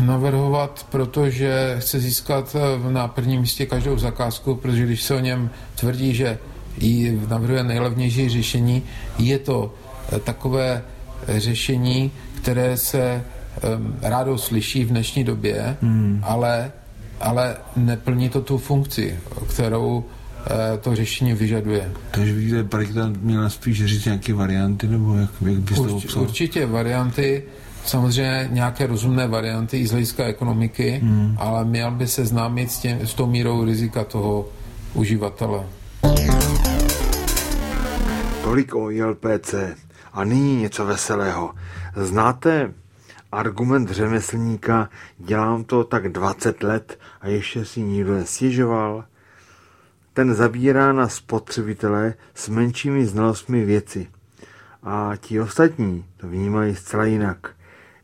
Navrhovat, 0.00 0.86
protože 0.90 1.76
chce 1.78 2.00
získat 2.00 2.56
na 2.90 3.08
prvním 3.08 3.40
místě 3.40 3.66
každou 3.66 3.98
zakázku, 3.98 4.54
protože 4.54 4.84
když 4.84 5.02
se 5.02 5.14
o 5.14 5.20
něm 5.20 5.50
tvrdí, 5.74 6.14
že 6.14 6.38
jí 6.78 7.20
navrhuje 7.28 7.62
nejlevnější 7.64 8.28
řešení, 8.28 8.82
je 9.18 9.38
to 9.38 9.74
eh, 10.12 10.18
takové 10.20 10.82
řešení, 11.28 12.10
které 12.42 12.76
se 12.76 13.24
um, 13.24 13.96
rádo 14.02 14.38
slyší 14.38 14.84
v 14.84 14.88
dnešní 14.88 15.24
době, 15.24 15.76
hmm. 15.82 16.20
ale, 16.22 16.72
ale 17.20 17.56
neplní 17.76 18.28
to 18.28 18.40
tu 18.40 18.58
funkci, 18.58 19.18
kterou 19.48 20.04
Eh, 20.04 20.21
to 20.80 20.94
řešení 20.94 21.34
vyžaduje. 21.34 21.92
Takže 22.10 22.32
vidíte, 22.32 22.64
projektant 22.64 23.22
měl 23.22 23.50
spíš 23.50 23.84
říct 23.84 24.04
nějaké 24.04 24.34
varianty, 24.34 24.88
nebo 24.88 25.14
jak, 25.14 25.30
jak 25.40 25.58
byste 25.58 25.80
Urč, 25.80 26.04
to 26.14 26.20
Určitě 26.20 26.66
varianty, 26.66 27.44
samozřejmě 27.84 28.48
nějaké 28.52 28.86
rozumné 28.86 29.28
varianty 29.28 29.78
i 29.78 29.86
z 29.86 29.90
hlediska 29.90 30.24
ekonomiky, 30.24 31.00
hmm. 31.02 31.36
ale 31.38 31.64
měl 31.64 31.90
by 31.90 32.06
se 32.06 32.26
známit 32.26 32.70
s, 32.70 32.78
tím, 32.78 33.06
s 33.06 33.14
tou 33.14 33.26
mírou 33.26 33.64
rizika 33.64 34.04
toho 34.04 34.48
uživatele. 34.94 35.64
Tolik 38.44 38.74
o 38.74 38.90
ILPC. 38.90 39.54
A 40.12 40.24
nyní 40.24 40.56
něco 40.56 40.86
veselého. 40.86 41.54
Znáte 41.96 42.72
argument 43.32 43.90
řemeslníka, 43.90 44.88
dělám 45.18 45.64
to 45.64 45.84
tak 45.84 46.08
20 46.08 46.62
let 46.62 46.98
a 47.20 47.28
ještě 47.28 47.64
si 47.64 47.82
nikdo 47.82 48.14
nestěžoval? 48.14 49.04
Ten 50.12 50.34
zabírá 50.34 50.92
na 50.92 51.08
spotřebitele 51.08 52.14
s 52.34 52.48
menšími 52.48 53.06
znalostmi 53.06 53.64
věci. 53.64 54.08
A 54.82 55.12
ti 55.20 55.40
ostatní 55.40 56.04
to 56.16 56.28
vnímají 56.28 56.74
zcela 56.74 57.04
jinak. 57.04 57.54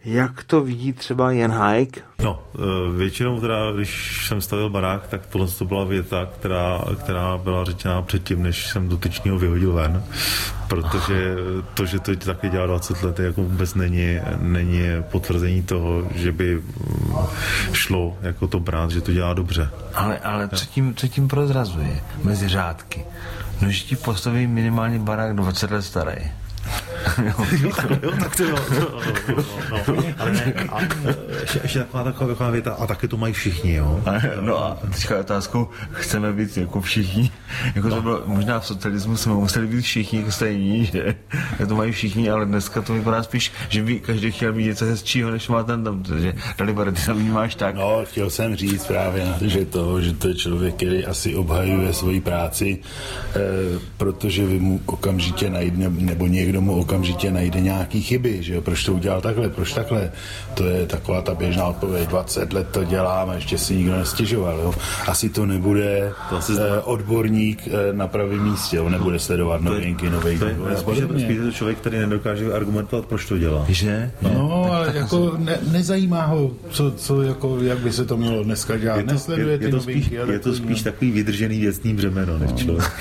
Jak 0.05 0.43
to 0.45 0.61
vidí 0.61 0.93
třeba 0.93 1.33
Jan 1.33 1.51
Hajk? 1.51 2.05
No, 2.23 2.43
e, 2.55 2.97
většinou 2.97 3.41
teda, 3.41 3.73
když 3.73 4.21
jsem 4.27 4.41
stavil 4.41 4.71
barák, 4.71 5.07
tak 5.07 5.27
tohle 5.27 5.49
to 5.49 5.65
byla 5.65 5.85
věta, 5.85 6.29
která, 6.39 6.81
která 6.99 7.39
byla 7.39 7.65
řečena 7.65 8.03
předtím, 8.03 8.43
než 8.43 8.67
jsem 8.67 8.89
dotyčního 8.89 9.39
vyhodil 9.39 9.73
ven, 9.73 10.05
protože 10.69 11.37
to, 11.75 11.87
že 11.87 11.99
to 11.99 12.17
taky 12.17 12.49
dělá 12.49 12.67
20 12.67 13.03
let, 13.03 13.19
jako 13.21 13.43
vůbec 13.43 13.75
není, 13.75 14.19
není 14.41 14.81
potvrzení 15.11 15.63
toho, 15.63 16.09
že 16.15 16.33
by 16.33 16.55
mm, 16.55 17.15
šlo 17.73 18.19
jako 18.23 18.47
to 18.47 18.61
brát, 18.61 18.91
že 18.91 19.01
to 19.01 19.13
dělá 19.13 19.35
dobře. 19.35 19.71
Ale, 19.95 20.19
ale 20.19 20.49
co, 20.49 20.67
tím, 20.67 20.95
co 20.95 21.09
tím 21.09 21.29
prozrazuje 21.29 22.01
mezi 22.25 22.49
řádky? 22.49 23.05
No, 23.63 23.71
že 23.71 23.85
ti 23.85 23.97
postaví 23.97 24.47
minimálně 24.47 24.99
barák 24.99 25.37
20 25.37 25.71
let 25.71 25.83
starý. 25.83 26.17
Jo, 27.27 27.73
tak, 27.77 28.03
jo, 28.03 28.13
tak 28.21 28.37
to 28.37 28.43
jo. 28.45 28.57
No, 28.71 28.81
no, 28.81 29.45
no, 29.69 29.95
no. 29.95 30.03
Ale 30.19 30.31
ne, 30.31 30.55
a 30.69 30.81
ještě, 31.41 31.61
ještě 31.63 31.79
taková, 31.79 32.05
taková, 32.05 32.31
taková 32.31 32.51
věta, 32.51 32.73
a 32.75 32.87
taky 32.87 33.09
to 33.09 33.17
mají 33.17 33.33
všichni, 33.33 33.75
jo. 33.75 34.01
No 34.41 34.65
a 34.65 34.79
teďka 34.95 35.15
je 35.15 35.21
otázkou, 35.21 35.69
chceme 35.93 36.33
být 36.33 36.57
jako 36.57 36.81
všichni, 36.81 37.31
jako 37.75 37.89
to 37.89 38.03
bylo, 38.03 38.23
možná 38.27 38.61
v 38.61 38.67
socialismu 38.67 39.17
jsme 39.17 39.33
museli 39.35 39.67
být 39.67 39.83
všichni 39.83 40.19
jako 40.19 40.33
stejní, 40.33 40.87
že 40.87 41.15
to 41.69 41.77
mají 41.77 41.93
všichni, 41.93 42.31
ale 42.31 42.47
dneska 42.47 42.83
to 42.83 42.95
vypadá 42.95 43.23
spíš, 43.23 43.53
že 43.69 43.83
by 43.83 44.01
každý 44.01 44.31
chtěl 44.31 44.53
mít 44.53 44.65
něco 44.65 44.85
hezčího, 44.85 45.31
než 45.31 45.49
má 45.49 45.63
ten 45.63 45.85
tam, 45.85 46.05
že 46.19 46.35
Dalibor, 46.59 46.93
ty 46.93 47.07
tam 47.07 47.33
máš 47.33 47.55
tak. 47.55 47.75
No, 47.75 48.01
chtěl 48.05 48.31
jsem 48.31 48.57
říct 48.57 48.87
právě, 48.87 49.35
že 49.41 49.65
to, 49.65 50.01
že 50.01 50.13
to 50.13 50.29
je 50.29 50.35
člověk, 50.35 50.75
který 50.75 51.07
asi 51.07 51.35
obhajuje 51.35 51.93
svoji 51.93 52.21
práci, 52.21 52.79
eh, 53.35 53.39
protože 53.97 54.47
vy 54.47 54.61
mu 54.61 54.81
okamžitě 54.87 55.51
najde, 55.51 55.91
nebo 55.91 56.27
někdo 56.27 56.58
mu 56.61 56.81
okamžitě 56.81 57.31
najde 57.31 57.61
nějaký 57.61 58.03
chyby, 58.03 58.43
že 58.43 58.55
jo, 58.55 58.61
proč 58.63 58.85
to 58.85 58.93
udělal 58.93 59.21
takhle, 59.21 59.49
proč 59.49 59.73
takhle, 59.73 60.13
to 60.55 60.65
je 60.65 60.87
taková 60.87 61.23
ta 61.23 61.35
běžná 61.35 61.65
odpověď, 61.65 62.09
20 62.09 62.53
let 62.53 62.69
to 62.71 62.85
dělám 62.85 63.31
a 63.31 63.35
ještě 63.35 63.59
si 63.59 63.77
nikdo 63.77 63.97
nestěžoval, 63.97 64.59
jo. 64.61 64.75
Asi 65.07 65.29
to 65.29 65.47
nebude 65.47 66.13
to 66.31 66.37
asi 66.37 66.53
eh, 66.59 66.81
odborník 66.81 67.69
eh, 67.69 67.93
na 67.93 68.09
pravém 68.09 68.51
místě, 68.51 68.77
jo, 68.77 68.89
nebude 68.89 69.19
sledovat 69.19 69.61
novinky, 69.63 70.11
nový 70.11 70.39
to 70.39 70.45
je, 70.45 70.55
to 70.55 70.69
je 70.69 70.77
spíš, 70.77 70.99
spíš 71.25 71.39
to 71.39 71.53
člověk, 71.53 71.79
který 71.79 71.99
nedokáže 71.99 72.53
argumentovat, 72.53 73.07
proč 73.07 73.27
to 73.27 73.39
dělá. 73.39 73.65
Že? 73.69 74.11
No, 74.23 74.31
no 74.35 74.73
ale 74.73 74.93
jako 74.97 75.35
ne, 75.39 75.59
nezajímá 75.73 76.25
ho, 76.27 76.51
co, 76.71 76.91
co, 76.91 77.23
jako, 77.23 77.59
jak 77.63 77.79
by 77.79 77.93
se 77.93 78.05
to 78.05 78.17
mělo 78.17 78.45
dneska 78.45 78.77
dělat. 78.77 78.97
Je 78.97 79.05
to, 79.05 79.13
Nesleduje 79.13 79.49
je, 79.53 79.59
ty 79.59 79.65
je 79.65 79.71
to 79.71 79.77
novinky. 79.77 80.03
spíš, 80.05 80.19
ale 80.19 80.33
je 80.33 80.39
to 80.39 80.51
to- 80.51 80.57
spíš 80.57 80.83
takový 80.83 81.11
vydržený 81.11 81.61
věcný 81.61 81.95
břemeno, 81.95 82.39
než 82.39 82.53
člověk. 82.53 82.93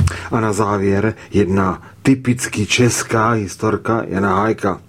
A 0.30 0.40
na 0.40 0.52
závěr 0.52 1.14
jedna 1.30 1.82
typicky 2.02 2.66
česká 2.66 3.30
historka 3.30 4.02
Jana 4.08 4.36
Hájka. 4.36 4.80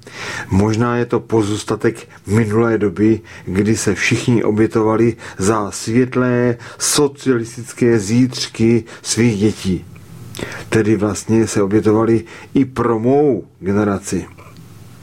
Možná 0.49 0.97
je 0.97 1.05
to 1.05 1.19
pozůstatek 1.19 2.09
minulé 2.27 2.77
doby, 2.77 3.21
kdy 3.45 3.77
se 3.77 3.95
všichni 3.95 4.43
obětovali 4.43 5.15
za 5.37 5.71
světlé 5.71 6.57
socialistické 6.77 7.99
zítřky 7.99 8.83
svých 9.01 9.39
dětí. 9.39 9.85
Tedy 10.69 10.95
vlastně 10.95 11.47
se 11.47 11.61
obětovali 11.61 12.23
i 12.53 12.65
pro 12.65 12.99
mou 12.99 13.43
generaci. 13.59 14.25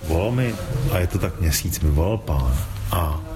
Volal 0.08 0.30
mi, 0.30 0.54
a 0.92 0.98
je 0.98 1.06
to 1.06 1.18
tak 1.18 1.40
měsíc, 1.40 1.80
mi 1.80 1.90
volal 1.90 2.18
pán 2.18 2.54
a 2.92 3.33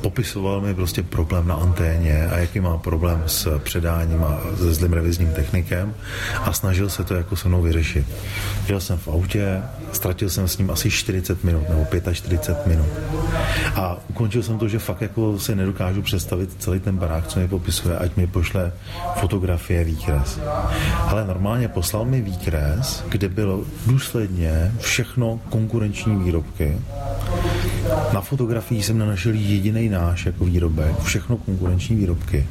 popisoval 0.00 0.60
mi 0.60 0.74
prostě 0.74 1.02
problém 1.02 1.48
na 1.48 1.54
anténě 1.54 2.28
a 2.32 2.38
jaký 2.38 2.60
má 2.60 2.76
problém 2.78 3.22
s 3.26 3.58
předáním 3.58 4.24
a 4.24 4.40
se 4.58 4.74
zlým 4.74 4.92
revizním 4.92 5.32
technikem 5.32 5.94
a 6.44 6.52
snažil 6.52 6.90
se 6.90 7.04
to 7.04 7.14
jako 7.14 7.36
se 7.36 7.48
mnou 7.48 7.62
vyřešit. 7.62 8.06
Jel 8.68 8.80
jsem 8.80 8.98
v 8.98 9.08
autě, 9.08 9.62
ztratil 9.92 10.30
jsem 10.30 10.48
s 10.48 10.58
ním 10.58 10.70
asi 10.70 10.90
40 10.90 11.44
minut 11.44 11.68
nebo 11.68 11.86
45 12.12 12.66
minut. 12.66 12.88
A 13.74 13.96
ukončil 14.08 14.42
jsem 14.42 14.58
to, 14.58 14.68
že 14.68 14.78
fakt 14.78 15.02
jako 15.02 15.38
si 15.38 15.54
nedokážu 15.54 16.02
představit 16.02 16.56
celý 16.58 16.80
ten 16.80 16.96
barák, 16.96 17.26
co 17.26 17.38
mi 17.38 17.48
popisuje, 17.48 17.98
ať 17.98 18.16
mi 18.16 18.26
pošle 18.26 18.72
fotografie, 19.16 19.84
výkres. 19.84 20.40
Ale 21.06 21.26
normálně 21.26 21.68
poslal 21.68 22.04
mi 22.04 22.20
výkres, 22.20 23.04
kde 23.08 23.28
bylo 23.28 23.60
důsledně 23.86 24.72
všechno 24.80 25.40
konkurenční 25.48 26.16
výrobky. 26.24 26.78
Na 28.16 28.22
fotografii 28.22 28.82
jsem 28.82 28.98
nenašel 28.98 29.32
jediný 29.34 29.88
náš 29.88 30.26
jako 30.26 30.44
výrobek, 30.44 31.00
všechno 31.00 31.36
konkurenční 31.36 31.96
výrobky. 31.96 32.46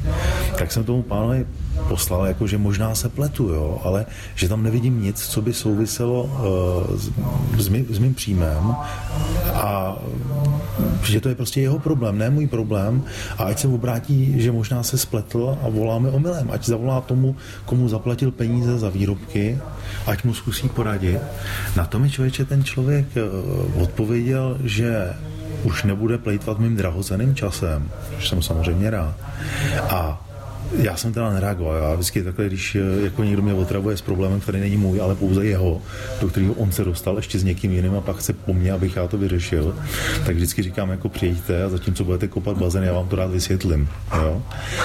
Tak 0.58 0.72
jsem 0.72 0.84
tomu 0.84 1.02
pánovi 1.02 1.46
poslal, 1.88 2.26
jako 2.26 2.48
že 2.48 2.58
možná 2.58 2.96
se 2.96 3.10
pletu, 3.10 3.50
jo, 3.50 3.82
ale 3.84 4.06
že 4.36 4.50
tam 4.50 4.64
nevidím 4.64 5.02
nic, 5.02 5.28
co 5.28 5.42
by 5.42 5.54
souviselo 5.54 6.24
uh, 6.24 6.98
s, 6.98 7.12
s, 7.58 7.68
mý, 7.68 7.86
s 7.90 8.00
mým 8.00 8.14
příjmem 8.14 8.76
a 9.54 9.98
že 11.04 11.22
to 11.22 11.30
je 11.30 11.36
prostě 11.36 11.62
jeho 11.62 11.80
problém, 11.80 12.18
ne 12.18 12.30
můj 12.30 12.48
problém 12.48 13.04
a 13.38 13.44
ať 13.44 13.60
se 13.60 13.68
obrátí, 13.68 14.42
že 14.42 14.52
možná 14.52 14.84
se 14.84 14.98
spletl 14.98 15.58
a 15.62 15.70
voláme 15.70 16.10
omylem, 16.10 16.50
ať 16.52 16.66
zavolá 16.66 17.02
tomu, 17.02 17.36
komu 17.66 17.90
zaplatil 17.90 18.32
peníze 18.32 18.80
za 18.80 18.90
výrobky, 18.90 19.58
ať 20.06 20.24
mu 20.24 20.34
zkusí 20.34 20.70
poradit. 20.70 21.22
Na 21.76 21.86
to 21.86 22.00
mi 22.00 22.10
člověče 22.10 22.46
ten 22.46 22.64
člověk 22.64 23.06
uh, 23.18 23.82
odpověděl, 23.82 24.58
že 24.64 25.14
už 25.66 25.84
nebude 25.84 26.18
plejtvat 26.18 26.60
mým 26.60 26.76
drahoceným 26.76 27.36
časem, 27.36 27.90
což 28.16 28.30
jsem 28.30 28.42
samozřejmě 28.42 28.90
rád. 28.90 29.16
A 29.90 30.26
já 30.78 30.98
jsem 30.98 31.14
teda 31.14 31.34
nereagoval. 31.34 31.76
Já 31.76 31.94
vždycky 31.94 32.24
takhle, 32.24 32.46
když 32.46 32.76
eh, 32.76 33.04
jako 33.04 33.24
někdo 33.24 33.42
mě 33.42 33.54
otravuje 33.54 33.98
s 33.98 34.02
problémem, 34.02 34.40
který 34.40 34.60
není 34.60 34.78
můj, 34.78 35.02
ale 35.02 35.16
pouze 35.16 35.46
jeho, 35.46 35.82
do 36.22 36.28
kterého 36.28 36.54
on 36.54 36.72
se 36.72 36.84
dostal 36.84 37.16
ještě 37.16 37.40
s 37.40 37.44
někým 37.44 37.72
jiným 37.72 37.96
a 37.96 38.02
pak 38.02 38.18
chce 38.18 38.34
po 38.34 38.54
mně, 38.54 38.72
abych 38.72 38.96
já 38.96 39.08
to 39.08 39.18
vyřešil, 39.18 39.76
tak 40.26 40.36
vždycky 40.36 40.62
říkám, 40.62 40.90
jako 40.90 41.10
přijďte 41.10 41.64
a 41.64 41.70
zatímco 41.70 42.04
budete 42.04 42.28
kopat 42.28 42.58
bazén, 42.58 42.84
já 42.84 42.94
vám 42.94 43.08
to 43.08 43.16
rád 43.16 43.32
vysvětlím. 43.32 43.90
Jo? 44.22 44.42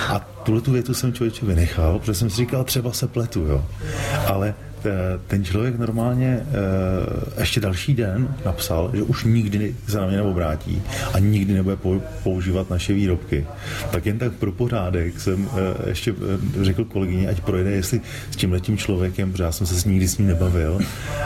A 0.08 0.18
tuhle 0.50 0.62
tu 0.62 0.72
větu 0.72 0.94
jsem 0.94 1.12
člověče 1.12 1.46
vynechal, 1.46 1.98
protože 1.98 2.14
jsem 2.14 2.30
si 2.30 2.36
říkal, 2.36 2.64
třeba 2.64 2.92
se 2.92 3.06
pletu, 3.06 3.40
jo. 3.40 3.64
Ale 4.26 4.54
eh, 4.84 4.90
ten 5.26 5.44
člověk 5.44 5.78
normálně 5.78 6.40
eh, 6.40 7.40
ještě 7.40 7.60
další 7.60 7.94
den 7.94 8.34
napsal, 8.44 8.90
že 8.94 9.02
už 9.02 9.24
nikdy 9.24 9.74
se 9.88 9.98
na 9.98 10.06
mě 10.06 10.16
neobrátí 10.16 10.82
a 11.14 11.18
nikdy 11.18 11.54
nebude 11.54 11.76
pou- 11.76 12.02
používat 12.22 12.70
naše 12.70 12.92
výrobky. 12.92 13.46
Tak 13.90 14.06
jen 14.06 14.18
tak 14.18 14.32
pro 14.32 14.52
pořádek 14.52 15.20
jsem 15.20 15.48
eh, 15.52 15.88
ještě 15.88 16.14
řekl 16.60 16.84
kolegyně, 16.84 17.28
ať 17.28 17.40
projede, 17.40 17.70
jestli 17.70 18.00
s 18.30 18.36
tím 18.36 18.52
letím 18.52 18.76
člověkem, 18.76 19.32
protože 19.32 19.42
já 19.42 19.52
jsem 19.52 19.66
se 19.66 19.74
s 19.74 19.84
nikdy 19.84 20.08
s 20.08 20.18
ním 20.18 20.28
nebavil 20.28 20.80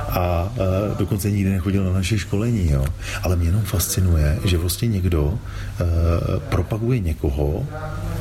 a 0.09 0.53
dokonce 0.99 1.31
nikdy 1.31 1.51
nechodil 1.51 1.85
na 1.85 1.93
naše 1.93 2.19
školení. 2.19 2.71
Jo. 2.71 2.85
Ale 3.23 3.37
mě 3.37 3.49
jenom 3.49 3.63
fascinuje, 3.63 4.39
že 4.45 4.59
vlastně 4.59 4.89
někdo 4.89 5.39
propaguje 6.49 7.01
někoho, 7.01 7.67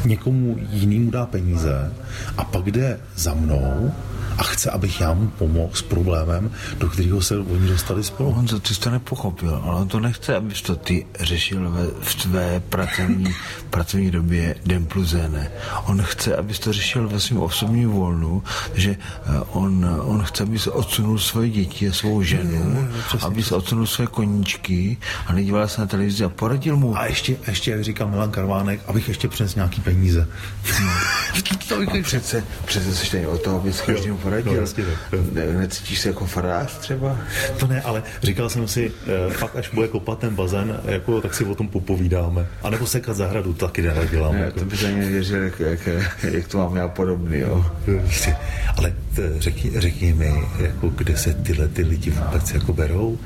někomu 0.06 0.58
jinému 0.94 1.12
dá 1.12 1.26
peníze 1.26 1.92
a 2.38 2.44
pak 2.44 2.66
jde 2.72 3.00
za 3.16 3.34
mnou 3.34 3.94
a 4.38 4.44
chce, 4.44 4.72
abych 4.72 5.02
já 5.02 5.14
mu 5.14 5.28
pomohl 5.28 5.70
s 5.74 5.82
problémem, 5.82 6.52
do 6.78 6.90
kterého 6.90 7.22
se 7.22 7.38
oni 7.38 7.68
dostali 7.68 8.04
spolu. 8.04 8.32
Honzo, 8.32 8.60
ty 8.60 8.74
jsi 8.74 8.80
to 8.80 8.90
nepochopil, 8.90 9.62
ale 9.64 9.82
on 9.82 9.88
to 9.88 10.00
nechce, 10.00 10.36
abys 10.36 10.62
to 10.62 10.76
ty 10.76 11.06
řešil 11.20 11.72
ve, 11.72 11.86
v 12.02 12.16
tvé 12.16 12.62
pracovní, 12.70 13.36
pracovní 13.70 14.12
době 14.12 14.56
den 14.66 14.86
plus 14.86 15.14
ne. 15.14 15.52
On 15.86 16.02
chce, 16.02 16.36
abys 16.36 16.60
to 16.60 16.74
řešil 16.74 17.10
ve 17.10 17.20
svém 17.20 17.40
osobním 17.40 17.90
volnu, 17.90 18.44
že 18.74 18.92
eh, 18.92 19.40
on, 19.52 20.02
on 20.02 20.24
chce, 20.24 20.44
abys 20.44 20.68
odsunul 20.68 21.20
svoje 21.20 21.50
děti 21.50 21.90
a 21.90 21.94
svou 21.94 22.24
ženu, 22.24 22.88
abys 23.22 23.52
odsunul 23.52 23.88
své 23.88 24.08
koníčky 24.08 24.98
a 25.28 25.34
nedíval 25.34 25.68
se 25.68 25.82
na 25.82 25.88
televizi 25.88 26.24
a 26.24 26.30
poradil 26.30 26.78
mu. 26.78 26.98
A 26.98 27.06
ještě, 27.06 27.38
ještě, 27.48 27.72
jak 27.72 27.84
říkal 27.84 28.10
Milan 28.10 28.32
Karvánek, 28.32 28.80
abych 28.88 29.08
ještě 29.08 29.28
přinesl 29.28 29.54
nějaký 29.56 29.82
peníze. 29.82 30.28
to 31.68 31.76
přece, 32.04 32.44
přece 32.66 32.96
jsi 32.96 33.12
tady 33.12 33.28
o 33.28 33.38
to, 33.38 33.56
abys 33.56 33.82
každému 33.82 34.18
poradil. 34.24 34.54
no, 34.54 34.60
jasně. 34.60 34.84
Ne, 35.32 35.46
necítíš 35.58 36.00
se 36.00 36.08
jako 36.10 36.26
farář 36.26 36.78
třeba? 36.78 37.18
To 37.58 37.68
ne, 37.68 37.82
ale 37.82 38.04
říkal 38.24 38.50
jsem 38.50 38.68
si, 38.68 38.92
eh, 39.30 39.34
fakt 39.34 39.56
až 39.56 39.70
bude 39.74 39.88
kopat 39.88 40.20
ten 40.20 40.36
bazén, 40.36 40.80
jako, 40.86 41.22
tak 41.22 41.34
si 41.34 41.46
o 41.46 41.56
tom 41.56 41.68
popovídáme. 41.68 42.48
A 42.64 42.70
nebo 42.70 42.88
sekat 42.88 43.16
zahradu, 43.18 43.54
taky 43.54 43.82
nerad 43.82 44.10
dělám. 44.12 44.34
Ne, 44.34 44.40
jako. 44.42 44.60
to 44.60 44.66
bys 44.66 44.84
ani 44.84 44.96
nevěřil, 45.00 45.44
jak, 45.44 45.60
jak, 45.60 45.90
jak 46.24 46.48
to 46.48 46.58
mám 46.58 46.76
já 46.76 46.88
podobný, 46.88 47.40
jo. 47.40 47.66
Prostě. 47.86 48.36
Ale 48.78 48.94
t- 49.16 49.34
řekni, 49.40 49.72
řekni 49.80 50.14
mi, 50.14 50.44
jako, 50.60 50.90
kde 50.90 51.18
se 51.18 51.34
tyhle 51.34 51.68
ty 51.68 51.82
lidi 51.84 52.12
vůbec 52.12 52.52
jako 52.54 52.74
berou? 52.74 53.20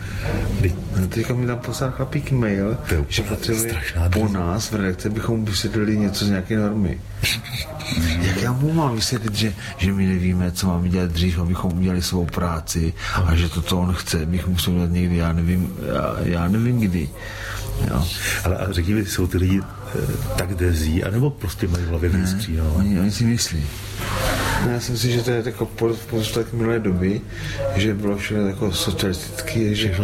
Kdy, 0.59 0.73
No 1.01 1.07
teďka 1.07 1.33
mi 1.33 1.47
tam 1.47 1.59
poslal 1.59 1.91
chlapík 1.91 2.31
mail, 2.31 2.77
To 2.89 2.95
je 2.95 3.05
že 3.09 3.21
potřebuje 3.23 3.69
strašná 3.69 4.09
po 4.09 4.27
nás 4.27 4.71
v 4.71 4.75
redakci, 4.75 5.09
bychom 5.09 5.45
vysvětlili 5.45 5.97
něco 5.97 6.25
z 6.25 6.29
nějaké 6.29 6.57
normy. 6.57 7.01
Jak 8.21 8.41
já 8.41 8.51
mu 8.51 8.73
mám 8.73 8.95
vysvětlit, 8.95 9.35
že, 9.35 9.53
že 9.77 9.93
my 9.93 10.05
nevíme, 10.05 10.51
co 10.51 10.67
máme 10.67 10.86
dělat 10.87 11.11
dřív, 11.11 11.39
abychom 11.39 11.77
udělali 11.77 12.01
svou 12.01 12.25
práci 12.25 12.93
a 13.25 13.35
že 13.35 13.49
toto 13.49 13.79
on 13.79 13.93
chce, 13.93 14.25
bych 14.25 14.47
musel 14.47 14.73
dělat 14.73 14.91
někdy, 14.91 15.17
já 15.17 15.33
nevím, 15.33 15.73
já, 15.87 16.15
já 16.19 16.47
nevím 16.47 16.79
kdy. 16.79 17.09
Jo. 17.89 18.05
ale 18.43 18.57
a 18.57 18.71
řekni 18.71 18.93
mi, 18.93 19.05
jsou 19.05 19.27
ty 19.27 19.37
lidi 19.37 19.61
eh, 19.61 20.35
tak 20.37 20.55
dezí, 20.55 21.03
anebo 21.03 21.29
prostě 21.29 21.67
mají 21.67 21.85
v 21.85 21.87
hlavě 21.87 22.09
vystříno? 22.09 22.73
Oni, 22.75 22.99
oni 22.99 23.11
si 23.11 23.23
myslí. 23.23 23.65
Já 24.65 24.79
si 24.79 24.91
myslím, 24.91 25.11
že 25.11 25.21
to 25.23 25.31
je 25.31 25.43
jako 25.45 25.65
pozůstatek 26.09 26.53
minulé 26.53 26.79
doby, 26.79 27.21
že 27.75 27.93
bylo 27.93 28.17
všechno 28.17 28.47
jako 28.47 28.71
socialistické, 28.71 29.75
že, 29.75 29.95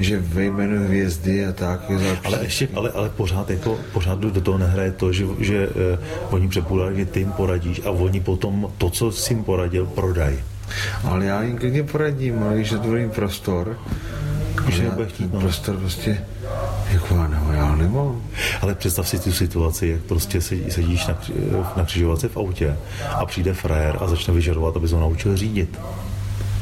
že 0.00 0.18
ve 0.18 0.44
jménu 0.44 0.84
hvězdy 0.84 1.46
a 1.46 1.52
tak. 1.52 1.90
Je 1.90 2.18
Ale 2.24 2.38
ještě, 2.42 2.68
ale, 2.74 2.90
ale 2.90 3.10
pořád, 3.10 3.50
jako, 3.50 3.78
pořád 3.92 4.18
do 4.18 4.40
toho 4.40 4.58
nehraje 4.58 4.92
to, 4.92 5.12
že, 5.12 5.24
že 5.38 5.68
uh, 5.68 5.74
oni 6.30 6.48
předpokládají, 6.48 6.98
že 6.98 7.06
ty 7.06 7.18
jim 7.20 7.32
poradíš 7.32 7.80
a 7.84 7.90
oni 7.90 8.20
potom 8.20 8.72
to, 8.78 8.90
co 8.90 9.12
jsi 9.12 9.32
jim 9.32 9.44
poradil, 9.44 9.86
prodají. 9.86 10.38
Ale 11.04 11.24
já 11.24 11.42
jim 11.42 11.58
klidně 11.58 11.82
poradím, 11.82 12.42
ale 12.42 12.54
když 12.54 12.70
dovolím 12.70 13.10
prostor, 13.10 13.78
Když 14.64 14.76
že 14.76 14.82
nebude 14.82 15.06
chtít, 15.06 15.32
no. 15.34 15.40
prostor 15.40 15.76
prostě, 15.76 16.24
jako 16.92 17.14
já, 17.16 17.28
nebo 17.28 17.52
já 17.52 17.74
nemám. 17.76 18.22
Ale 18.60 18.74
představ 18.74 19.08
si 19.08 19.18
tu 19.18 19.32
situaci, 19.32 19.88
jak 19.88 20.00
prostě 20.00 20.38
sedí- 20.38 20.68
sedíš 20.68 21.06
na, 21.06 21.18
na 21.76 21.84
křižovatce 21.84 22.28
v 22.28 22.36
autě 22.36 22.76
a 23.14 23.26
přijde 23.26 23.54
frajer 23.54 23.96
a 24.00 24.06
začne 24.08 24.34
vyžadovat, 24.34 24.76
aby 24.76 24.88
se 24.88 24.94
ho 24.94 25.00
naučil 25.00 25.36
řídit. 25.36 25.78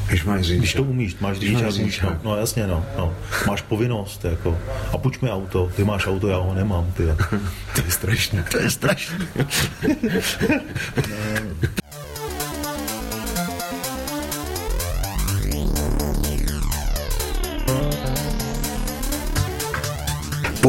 Když 0.07 0.23
máš 0.23 0.41
řidič. 0.41 0.59
Když 0.61 0.73
to 0.73 0.83
umíš, 0.83 1.15
máš 1.19 1.37
Když 1.37 1.49
řidič, 1.49 1.63
máš 1.63 1.73
umíš, 1.73 1.93
řidičák. 1.95 2.23
no, 2.23 2.31
no, 2.31 2.37
jasně, 2.37 2.67
no, 2.67 2.85
no. 2.97 3.13
Máš 3.47 3.61
povinnost, 3.61 4.25
jako. 4.25 4.57
A 4.93 4.97
půjč 4.97 5.19
mi 5.19 5.29
auto, 5.31 5.69
ty 5.75 5.83
máš 5.83 6.07
auto, 6.07 6.27
já 6.27 6.37
ho 6.37 6.53
nemám, 6.53 6.85
ty. 6.97 7.03
To 7.75 7.81
je 7.85 7.91
strašné. 7.91 8.45
To 8.51 8.57
je 8.59 8.69
strašné. 8.71 9.17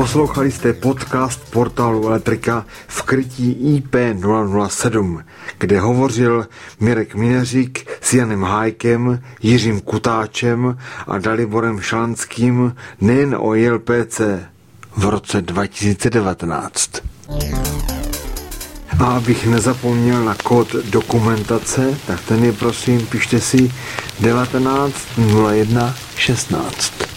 Poslouchali 0.04 0.52
jste 0.52 0.72
podcast 0.72 1.50
portálu 1.50 2.06
Elektrika 2.08 2.66
v 2.86 3.02
krytí 3.02 3.80
IP007, 3.92 5.24
kde 5.58 5.80
hovořil 5.80 6.46
Mirek 6.80 7.14
Mineřík 7.14 7.90
s 8.00 8.14
Janem 8.14 8.42
Hájkem, 8.42 9.22
Jiřím 9.42 9.80
Kutáčem 9.80 10.78
a 11.06 11.18
Daliborem 11.18 11.80
Šlanským 11.80 12.76
nejen 13.00 13.36
o 13.38 13.54
ILPC 13.54 14.20
v 14.96 15.04
roce 15.04 15.42
2019. 15.42 16.90
A 18.98 19.04
abych 19.04 19.46
nezapomněl 19.46 20.24
na 20.24 20.34
kód 20.34 20.72
dokumentace, 20.72 21.98
tak 22.06 22.20
ten 22.20 22.44
je 22.44 22.52
prosím, 22.52 23.06
pište 23.06 23.40
si 23.40 23.72
19 24.20 24.94
01 25.48 25.94
16. 26.16 27.13